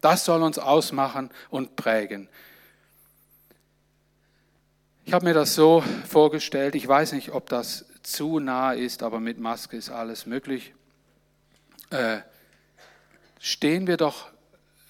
Das 0.00 0.24
soll 0.24 0.42
uns 0.42 0.58
ausmachen 0.58 1.28
und 1.50 1.76
prägen. 1.76 2.30
Ich 5.04 5.12
habe 5.12 5.26
mir 5.26 5.34
das 5.34 5.54
so 5.54 5.84
vorgestellt, 6.08 6.74
ich 6.74 6.88
weiß 6.88 7.12
nicht, 7.12 7.32
ob 7.32 7.50
das 7.50 7.84
zu 8.06 8.38
nah 8.38 8.72
ist, 8.72 9.02
aber 9.02 9.18
mit 9.18 9.38
Maske 9.38 9.76
ist 9.76 9.90
alles 9.90 10.26
möglich. 10.26 10.74
Äh, 11.90 12.18
stehen 13.40 13.86
wir 13.86 13.96
doch 13.96 14.30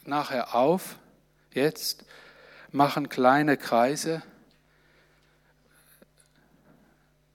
nachher 0.04 0.54
auf, 0.54 0.98
jetzt, 1.52 2.04
machen 2.72 3.08
kleine 3.08 3.56
Kreise, 3.56 4.22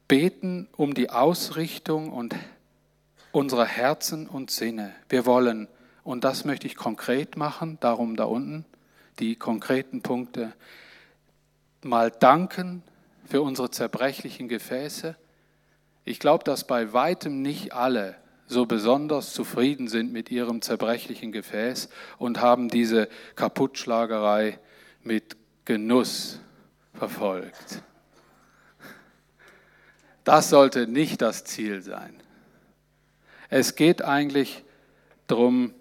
beten 0.07 0.69
um 0.77 0.93
die 0.93 1.09
Ausrichtung 1.09 2.11
und 2.13 2.35
unserer 3.31 3.65
Herzen 3.65 4.27
und 4.27 4.51
Sinne. 4.51 4.93
Wir 5.09 5.25
wollen, 5.25 5.67
und 6.03 6.23
das 6.23 6.45
möchte 6.45 6.67
ich 6.67 6.75
konkret 6.75 7.37
machen, 7.37 7.79
darum 7.79 8.15
da 8.15 8.25
unten, 8.25 8.65
die 9.19 9.35
konkreten 9.35 10.01
Punkte, 10.03 10.53
mal 11.81 12.11
danken 12.11 12.83
für 13.25 13.41
unsere 13.41 13.71
zerbrechlichen 13.71 14.47
Gefäße, 14.47 15.15
ich 16.05 16.19
glaube, 16.19 16.43
dass 16.43 16.65
bei 16.65 16.93
weitem 16.93 17.41
nicht 17.41 17.73
alle 17.73 18.15
so 18.47 18.65
besonders 18.65 19.33
zufrieden 19.33 19.87
sind 19.87 20.11
mit 20.11 20.29
ihrem 20.29 20.61
zerbrechlichen 20.61 21.31
Gefäß 21.31 21.89
und 22.17 22.41
haben 22.41 22.67
diese 22.67 23.07
Kaputtschlagerei 23.35 24.59
mit 25.03 25.37
Genuss 25.65 26.39
verfolgt. 26.93 27.81
Das 30.23 30.49
sollte 30.49 30.87
nicht 30.87 31.21
das 31.21 31.45
Ziel 31.45 31.81
sein. 31.81 32.13
Es 33.49 33.75
geht 33.75 34.01
eigentlich 34.01 34.63
darum, 35.27 35.73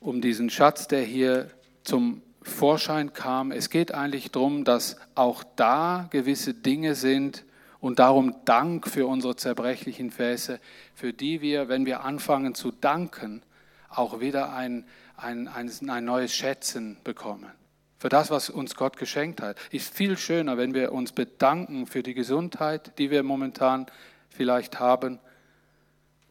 um 0.00 0.20
diesen 0.20 0.50
Schatz, 0.50 0.88
der 0.88 1.02
hier 1.02 1.50
zum 1.84 2.22
Vorschein 2.42 3.12
kam. 3.12 3.52
Es 3.52 3.70
geht 3.70 3.92
eigentlich 3.92 4.30
darum, 4.30 4.64
dass 4.64 4.96
auch 5.14 5.44
da 5.56 6.08
gewisse 6.10 6.54
Dinge 6.54 6.94
sind, 6.94 7.44
und 7.80 7.98
darum 7.98 8.34
Dank 8.44 8.88
für 8.88 9.06
unsere 9.06 9.36
zerbrechlichen 9.36 10.10
Fäße, 10.10 10.60
für 10.94 11.12
die 11.12 11.40
wir, 11.40 11.68
wenn 11.68 11.86
wir 11.86 12.04
anfangen 12.04 12.54
zu 12.54 12.72
danken, 12.72 13.42
auch 13.88 14.20
wieder 14.20 14.52
ein, 14.52 14.84
ein, 15.16 15.48
ein, 15.48 15.70
ein 15.88 16.04
neues 16.04 16.34
Schätzen 16.34 16.98
bekommen. 17.04 17.50
Für 17.98 18.08
das, 18.08 18.30
was 18.30 18.48
uns 18.48 18.76
Gott 18.76 18.96
geschenkt 18.96 19.40
hat. 19.40 19.56
Ist 19.72 19.92
viel 19.92 20.16
schöner, 20.16 20.56
wenn 20.56 20.72
wir 20.72 20.92
uns 20.92 21.12
bedanken 21.12 21.86
für 21.86 22.02
die 22.02 22.14
Gesundheit, 22.14 22.96
die 22.98 23.10
wir 23.10 23.22
momentan 23.24 23.86
vielleicht 24.28 24.78
haben, 24.78 25.18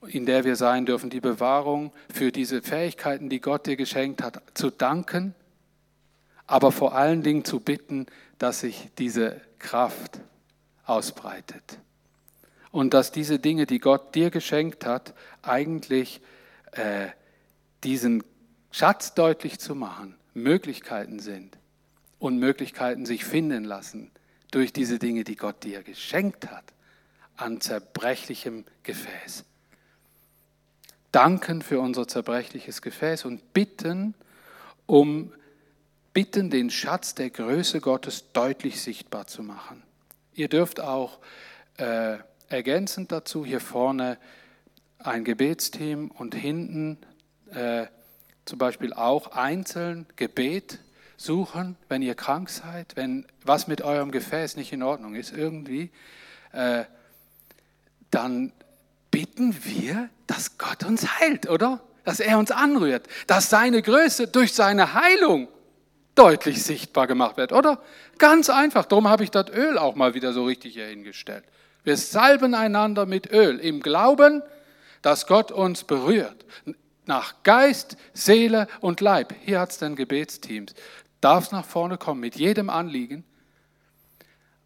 in 0.07 0.25
der 0.25 0.45
wir 0.45 0.55
sein 0.55 0.85
dürfen, 0.85 1.09
die 1.09 1.19
Bewahrung, 1.19 1.91
für 2.13 2.31
diese 2.31 2.61
Fähigkeiten, 2.61 3.29
die 3.29 3.41
Gott 3.41 3.65
dir 3.65 3.75
geschenkt 3.75 4.23
hat, 4.23 4.41
zu 4.53 4.69
danken, 4.69 5.33
aber 6.45 6.71
vor 6.71 6.95
allen 6.95 7.23
Dingen 7.23 7.43
zu 7.43 7.59
bitten, 7.59 8.05
dass 8.37 8.61
sich 8.61 8.89
diese 8.97 9.41
Kraft 9.59 10.21
ausbreitet. 10.87 11.79
Und 12.71 12.93
dass 12.93 13.11
diese 13.11 13.39
Dinge, 13.39 13.65
die 13.65 13.79
Gott 13.79 14.15
dir 14.15 14.29
geschenkt 14.29 14.85
hat, 14.85 15.13
eigentlich 15.41 16.21
äh, 16.71 17.07
diesen 17.83 18.23
Schatz 18.71 19.13
deutlich 19.13 19.59
zu 19.59 19.75
machen, 19.75 20.15
Möglichkeiten 20.33 21.19
sind 21.19 21.57
und 22.19 22.37
Möglichkeiten 22.37 23.05
sich 23.05 23.25
finden 23.25 23.63
lassen 23.63 24.11
durch 24.51 24.73
diese 24.73 24.99
Dinge, 24.99 25.23
die 25.23 25.35
Gott 25.35 25.63
dir 25.63 25.83
geschenkt 25.83 26.49
hat, 26.49 26.65
an 27.35 27.61
zerbrechlichem 27.61 28.65
Gefäß. 28.83 29.45
Danken 31.11 31.61
für 31.61 31.79
unser 31.79 32.07
zerbrechliches 32.07 32.81
Gefäß 32.81 33.25
und 33.25 33.53
bitten 33.53 34.13
um 34.87 35.31
bitten, 36.13 36.49
den 36.49 36.71
Schatz 36.71 37.13
der 37.13 37.29
Größe 37.29 37.79
Gottes 37.79 38.31
deutlich 38.33 38.81
sichtbar 38.81 39.27
zu 39.27 39.43
machen. 39.43 39.83
Ihr 40.37 40.49
dürft 40.49 40.79
auch 40.79 41.17
äh, 41.77 42.17
ergänzend 42.47 43.11
dazu 43.11 43.43
hier 43.43 43.59
vorne 43.59 44.19
ein 44.99 45.23
Gebetsteam 45.23 46.11
und 46.11 46.35
hinten 46.35 46.99
äh, 47.51 47.87
zum 48.45 48.59
Beispiel 48.59 48.93
auch 48.93 49.31
einzeln 49.31 50.05
Gebet 50.15 50.77
suchen, 51.17 51.75
wenn 51.89 52.03
ihr 52.03 52.13
krank 52.13 52.51
seid, 52.51 52.95
wenn 52.95 53.25
was 53.43 53.67
mit 53.67 53.81
eurem 53.81 54.11
Gefäß 54.11 54.57
nicht 54.57 54.71
in 54.71 54.83
Ordnung 54.83 55.15
ist 55.15 55.35
irgendwie, 55.35 55.89
äh, 56.51 56.83
dann 58.11 58.53
bitten 59.09 59.65
wir, 59.65 60.09
dass 60.27 60.59
Gott 60.59 60.83
uns 60.83 61.19
heilt, 61.19 61.49
oder? 61.49 61.81
Dass 62.03 62.19
er 62.19 62.37
uns 62.37 62.51
anrührt, 62.51 63.07
dass 63.25 63.49
seine 63.49 63.81
Größe 63.81 64.27
durch 64.27 64.53
seine 64.53 64.93
Heilung 64.93 65.47
deutlich 66.17 66.63
sichtbar 66.63 67.07
gemacht 67.07 67.37
wird, 67.37 67.53
oder? 67.53 67.81
Ganz 68.17 68.49
einfach. 68.49 68.85
Darum 68.85 69.07
habe 69.07 69.23
ich 69.23 69.31
das 69.31 69.49
Öl 69.49 69.77
auch 69.77 69.95
mal 69.95 70.13
wieder 70.13 70.33
so 70.33 70.45
richtig 70.45 70.73
hier 70.73 70.87
hingestellt. 70.87 71.43
Wir 71.83 71.97
salben 71.97 72.53
einander 72.53 73.05
mit 73.05 73.31
Öl 73.31 73.59
im 73.59 73.81
Glauben, 73.81 74.43
dass 75.01 75.27
Gott 75.27 75.51
uns 75.51 75.83
berührt. 75.83 76.45
Nach 77.05 77.35
Geist, 77.43 77.95
Seele 78.13 78.67
und 78.81 78.99
Leib. 78.99 79.33
Hier 79.45 79.59
hat 79.59 79.71
es 79.71 79.77
dann 79.77 79.95
Gebetsteams 79.95 80.73
darfst 81.21 81.51
nach 81.51 81.65
vorne 81.65 81.97
kommen 81.97 82.21
mit 82.21 82.35
jedem 82.35 82.69
Anliegen. 82.69 83.23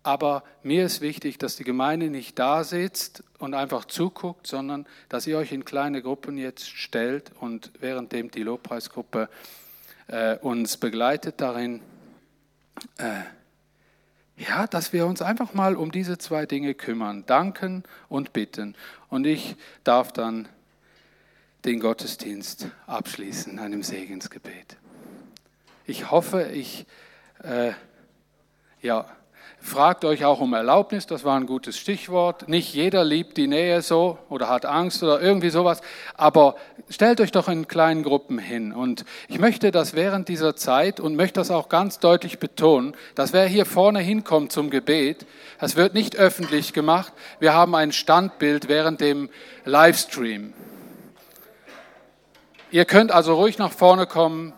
Aber 0.04 0.44
mir 0.64 0.86
ist 0.86 1.02
wichtig, 1.02 1.38
dass 1.38 1.58
die 1.58 1.64
Gemeinde 1.64 2.10
nicht 2.10 2.40
da 2.40 2.64
sitzt 2.64 3.24
und 3.38 3.54
einfach 3.54 3.86
zuguckt, 3.86 4.48
sondern 4.48 4.88
dass 5.10 5.28
ihr 5.28 5.38
euch 5.38 5.52
in 5.52 5.64
kleine 5.64 6.02
Gruppen 6.02 6.38
jetzt 6.38 6.68
stellt 6.68 7.32
und 7.40 7.72
währenddem 7.80 8.32
die 8.32 8.42
Lobpreisgruppe 8.42 9.30
äh, 10.12 10.38
uns 10.38 10.78
begleitet 10.78 11.36
darin, 11.42 11.82
äh, 12.98 13.22
ja, 14.38 14.68
dass 14.68 14.94
wir 14.94 15.06
uns 15.06 15.22
einfach 15.22 15.54
mal 15.54 15.76
um 15.76 15.92
diese 15.92 16.18
zwei 16.18 16.46
Dinge 16.46 16.74
kümmern, 16.74 17.26
danken 17.26 17.84
und 18.10 18.34
bitten. 18.34 18.76
Und 19.10 19.26
ich 19.26 19.56
darf 19.84 20.12
dann 20.12 20.48
den 21.66 21.80
Gottesdienst 21.80 22.68
abschließen, 22.88 23.60
einem 23.60 23.84
Segensgebet. 23.84 24.78
Ich 25.86 26.10
hoffe, 26.12 26.44
ich, 26.44 26.86
äh, 27.44 27.74
ja, 28.82 29.06
fragt 29.60 30.06
euch 30.06 30.26
auch 30.26 30.40
um 30.40 30.54
Erlaubnis, 30.54 31.06
das 31.06 31.24
war 31.24 31.38
ein 31.38 31.46
gutes 31.46 31.78
Stichwort. 31.78 32.50
Nicht 32.50 32.74
jeder 32.74 33.04
liebt 33.04 33.38
die 33.38 33.48
Nähe 33.48 33.82
so 33.82 34.18
oder 34.30 34.50
hat 34.50 34.66
Angst 34.66 35.04
oder 35.04 35.22
irgendwie 35.22 35.50
sowas, 35.50 35.82
aber 36.16 36.56
stellt 36.90 37.22
euch 37.22 37.32
doch 37.32 37.48
in 37.48 37.68
kleinen 37.68 38.04
Gruppen 38.04 38.40
hin. 38.40 38.74
Und 38.74 39.06
ich 39.28 39.40
möchte 39.40 39.72
das 39.72 39.94
während 39.94 40.28
dieser 40.28 40.56
Zeit 40.56 41.00
und 41.00 41.16
möchte 41.16 41.40
das 41.40 41.52
auch 41.52 41.70
ganz 41.70 42.00
deutlich 42.00 42.40
betonen, 42.40 42.96
dass 43.16 43.34
wer 43.34 43.46
hier 43.46 43.66
vorne 43.66 44.00
hinkommt 44.00 44.52
zum 44.52 44.70
Gebet, 44.70 45.26
das 45.60 45.76
wird 45.76 45.94
nicht 45.94 46.16
öffentlich 46.16 46.74
gemacht. 46.74 47.14
Wir 47.40 47.54
haben 47.54 47.76
ein 47.76 47.92
Standbild 47.92 48.68
während 48.68 49.02
dem 49.02 49.30
Livestream. 49.66 50.54
Ihr 52.72 52.86
könnt 52.86 53.12
also 53.12 53.36
ruhig 53.36 53.58
nach 53.58 53.72
vorne 53.72 54.08
kommen, 54.08 54.54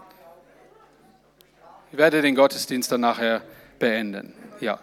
ich 1.93 1.99
werde 1.99 2.23
den 2.23 2.33
Gottesdienst 2.33 2.91
dann 2.91 3.01
nachher 3.01 3.43
beenden. 3.77 4.33
Ja. 4.59 4.79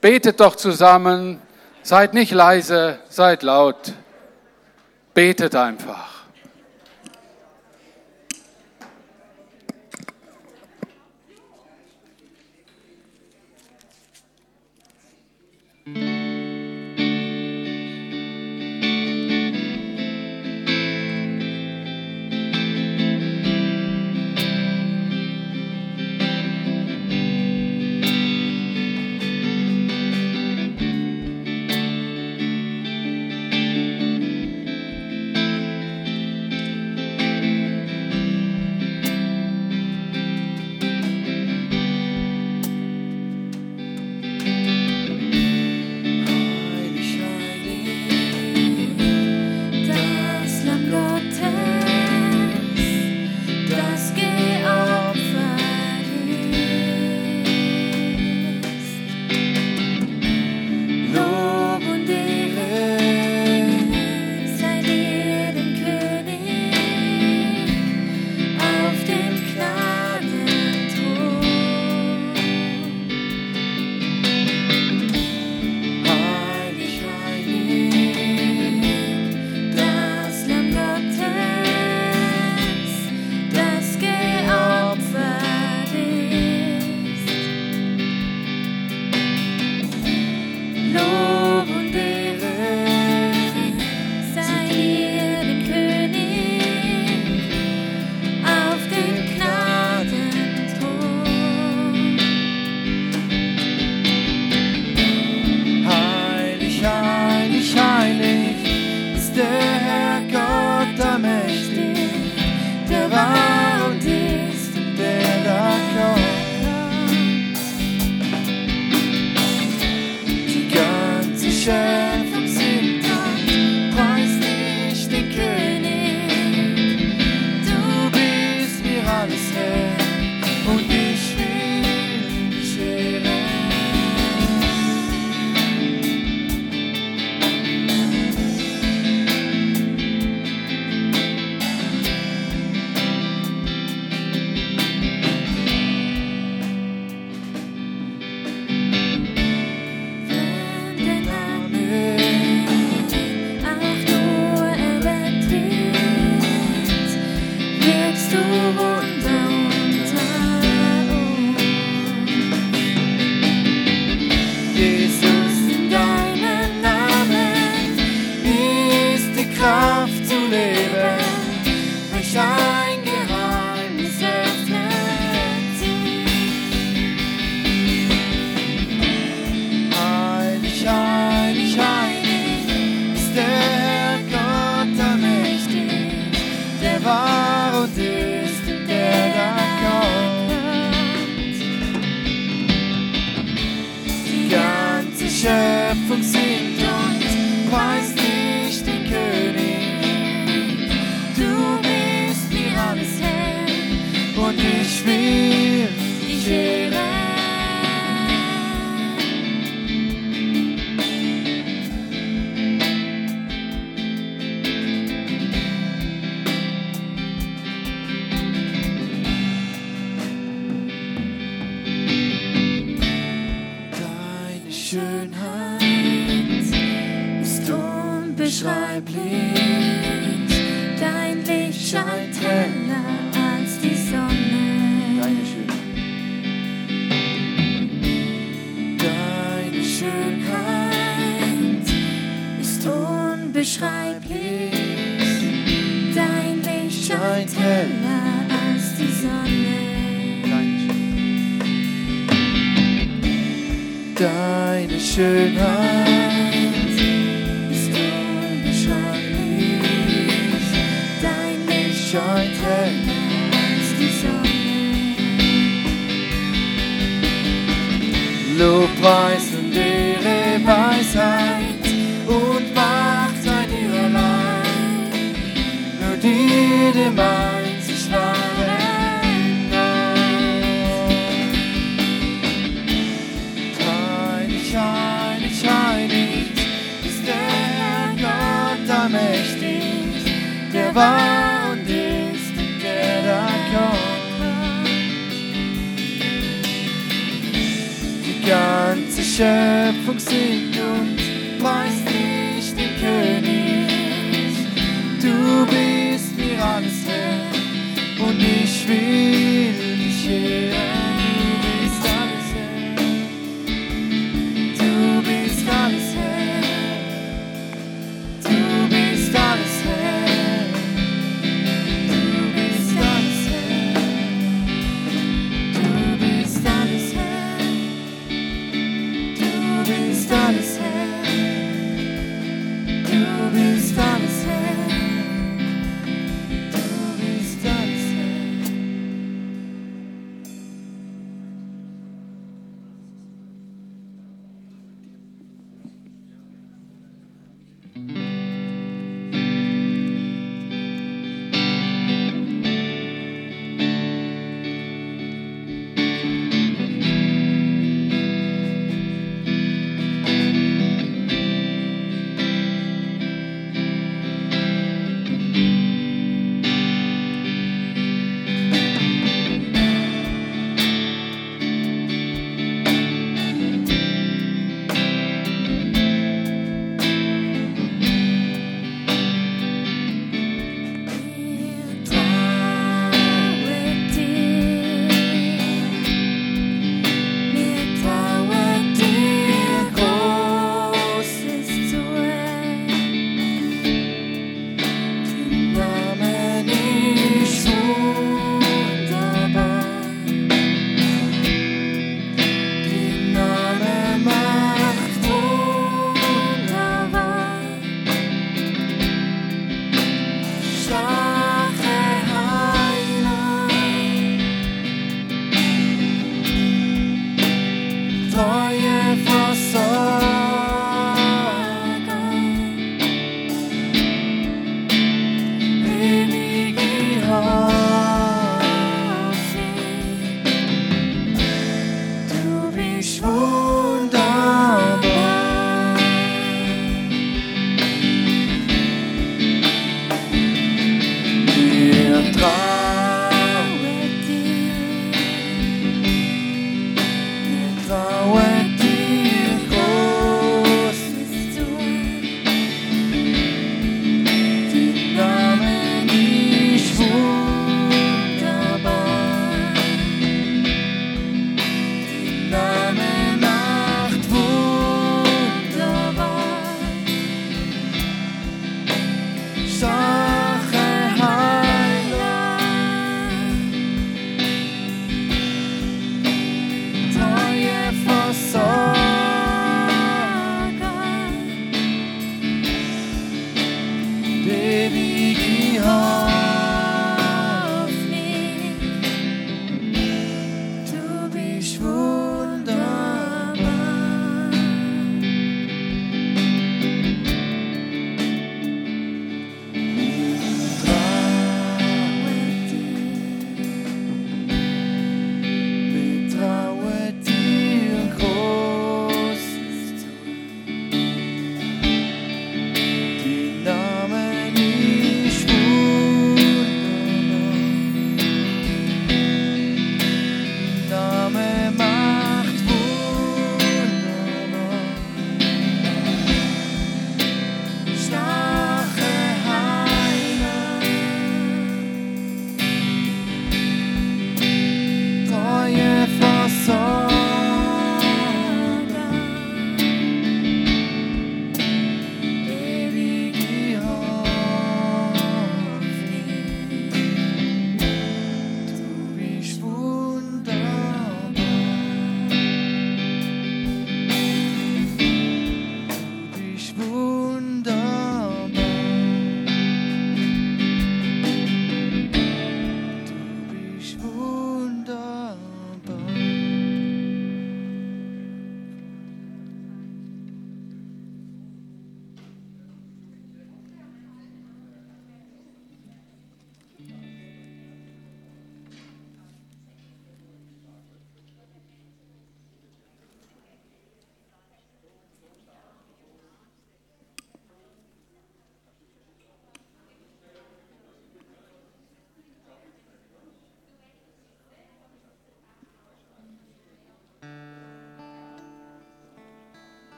Betet 0.00 0.40
doch 0.40 0.56
zusammen, 0.56 1.40
seid 1.82 2.14
nicht 2.14 2.32
leise, 2.32 3.00
seid 3.08 3.42
laut. 3.42 3.92
Betet 5.14 5.54
einfach. 5.56 6.17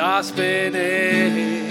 Das 0.00 0.32
bin 0.32 0.74
ich. 0.74 1.69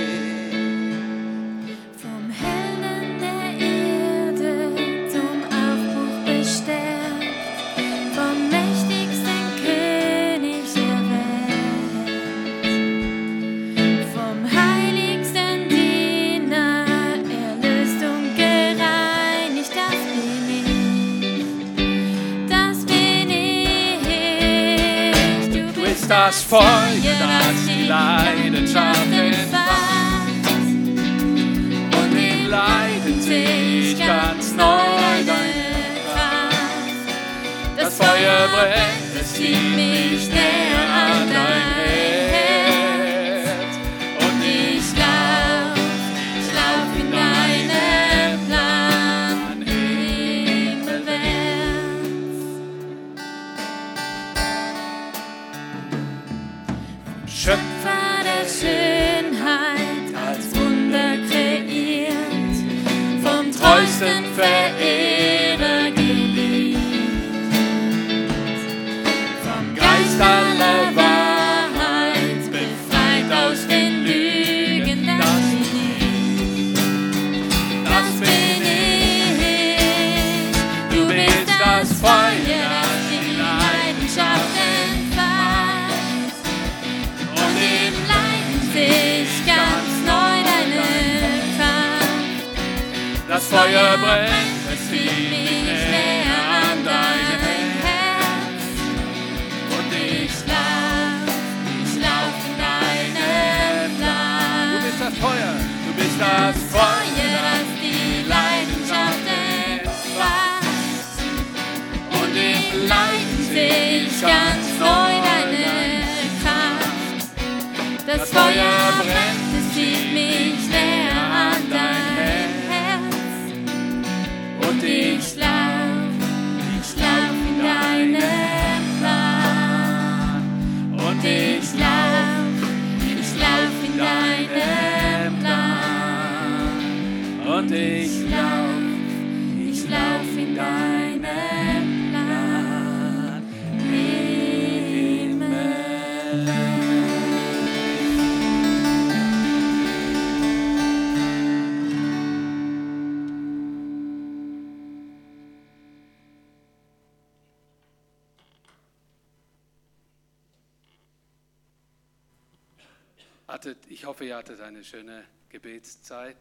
Hattet 164.40 164.62
eine 164.62 164.86
schöne 164.86 165.26
Gebetszeit. 165.50 166.38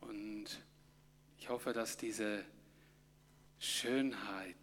Und 0.00 0.46
ich 1.38 1.48
hoffe, 1.48 1.72
dass 1.72 1.96
diese 1.96 2.44
Schönheit, 3.60 4.56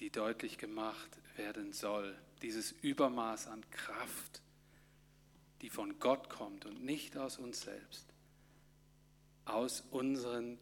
die 0.00 0.10
deutlich 0.10 0.58
gemacht 0.58 1.08
werden 1.36 1.72
soll, 1.72 2.14
dieses 2.42 2.72
Übermaß 2.72 3.46
an 3.46 3.64
Kraft, 3.70 4.42
die 5.62 5.70
von 5.70 5.98
Gott 5.98 6.28
kommt 6.28 6.66
und 6.66 6.84
nicht 6.84 7.16
aus 7.16 7.38
uns 7.38 7.62
selbst, 7.62 8.12
aus 9.46 9.80
unseren 9.92 10.58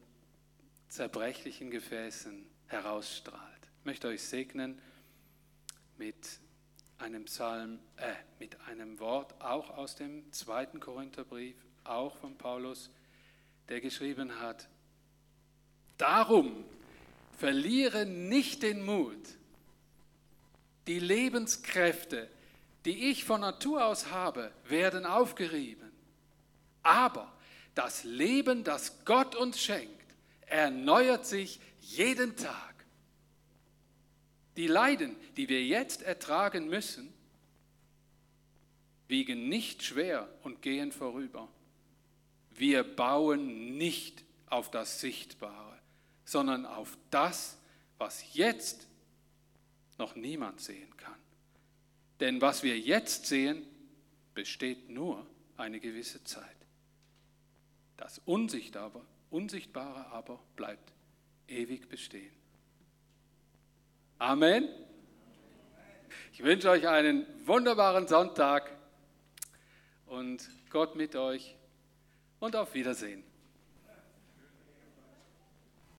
zerbrechlichen 0.91 1.73
Gefäßen 1.73 2.47
herausstrahlt. 2.69 3.69
Ich 3.81 3.85
möchte 3.85 4.07
euch 4.07 4.23
segnen 4.23 4.81
mit 5.99 6.39
einem 7.01 7.25
Psalm, 7.25 7.79
äh, 7.97 8.13
mit 8.39 8.61
einem 8.69 8.99
Wort, 9.01 9.41
auch 9.41 9.71
aus 9.71 9.97
dem 9.97 10.31
zweiten 10.33 10.81
Korintherbrief, 10.81 11.57
auch 11.85 12.17
von 12.17 12.37
Paulus, 12.37 12.91
der 13.69 13.81
geschrieben 13.81 14.41
hat, 14.41 14.69
darum 15.97 16.65
verliere 17.39 18.05
nicht 18.07 18.63
den 18.63 18.85
Mut. 18.85 19.17
Die 20.87 20.99
Lebenskräfte, 20.99 22.29
die 22.85 23.11
ich 23.11 23.25
von 23.25 23.41
Natur 23.41 23.87
aus 23.87 24.11
habe, 24.11 24.51
werden 24.65 25.07
aufgerieben. 25.07 25.91
Aber 26.83 27.33
das 27.75 28.05
Leben, 28.05 28.65
das 28.65 29.05
Gott 29.05 29.37
uns 29.37 29.61
schenkt, 29.61 30.15
erneuert 30.47 31.27
sich 31.27 31.61
jeden 31.81 32.37
Tag. 32.37 32.70
Die 34.61 34.67
Leiden, 34.67 35.17
die 35.39 35.49
wir 35.49 35.65
jetzt 35.65 36.03
ertragen 36.03 36.69
müssen, 36.69 37.11
wiegen 39.09 39.49
nicht 39.49 39.83
schwer 39.83 40.29
und 40.43 40.61
gehen 40.61 40.93
vorüber. 40.93 41.49
Wir 42.51 42.85
bauen 42.85 43.79
nicht 43.79 44.23
auf 44.51 44.71
das 44.71 45.01
Sichtbare, 45.01 45.79
sondern 46.27 46.67
auf 46.67 46.99
das, 47.11 47.57
was 47.97 48.35
jetzt 48.35 48.87
noch 49.97 50.15
niemand 50.15 50.61
sehen 50.61 50.95
kann. 50.99 51.19
Denn 52.21 52.43
was 52.43 52.63
wir 52.63 52.79
jetzt 52.79 53.25
sehen, 53.25 53.63
besteht 54.35 54.91
nur 54.91 55.27
eine 55.57 55.81
gewisse 55.81 56.23
Zeit. 56.25 56.45
Das 57.97 58.21
Unsichtbare, 58.27 59.07
Unsichtbare 59.31 60.09
aber 60.09 60.39
bleibt 60.55 60.93
ewig 61.49 61.89
bestehen. 61.89 62.40
Amen. 64.21 64.69
Ich 66.35 66.45
wünsche 66.45 66.69
euch 66.69 66.87
einen 66.87 67.25
wunderbaren 67.47 68.07
Sonntag 68.07 68.71
und 70.05 70.47
Gott 70.69 70.95
mit 70.95 71.17
euch 71.17 71.57
und 72.39 72.55
auf 72.55 72.75
Wiedersehen. 72.75 73.25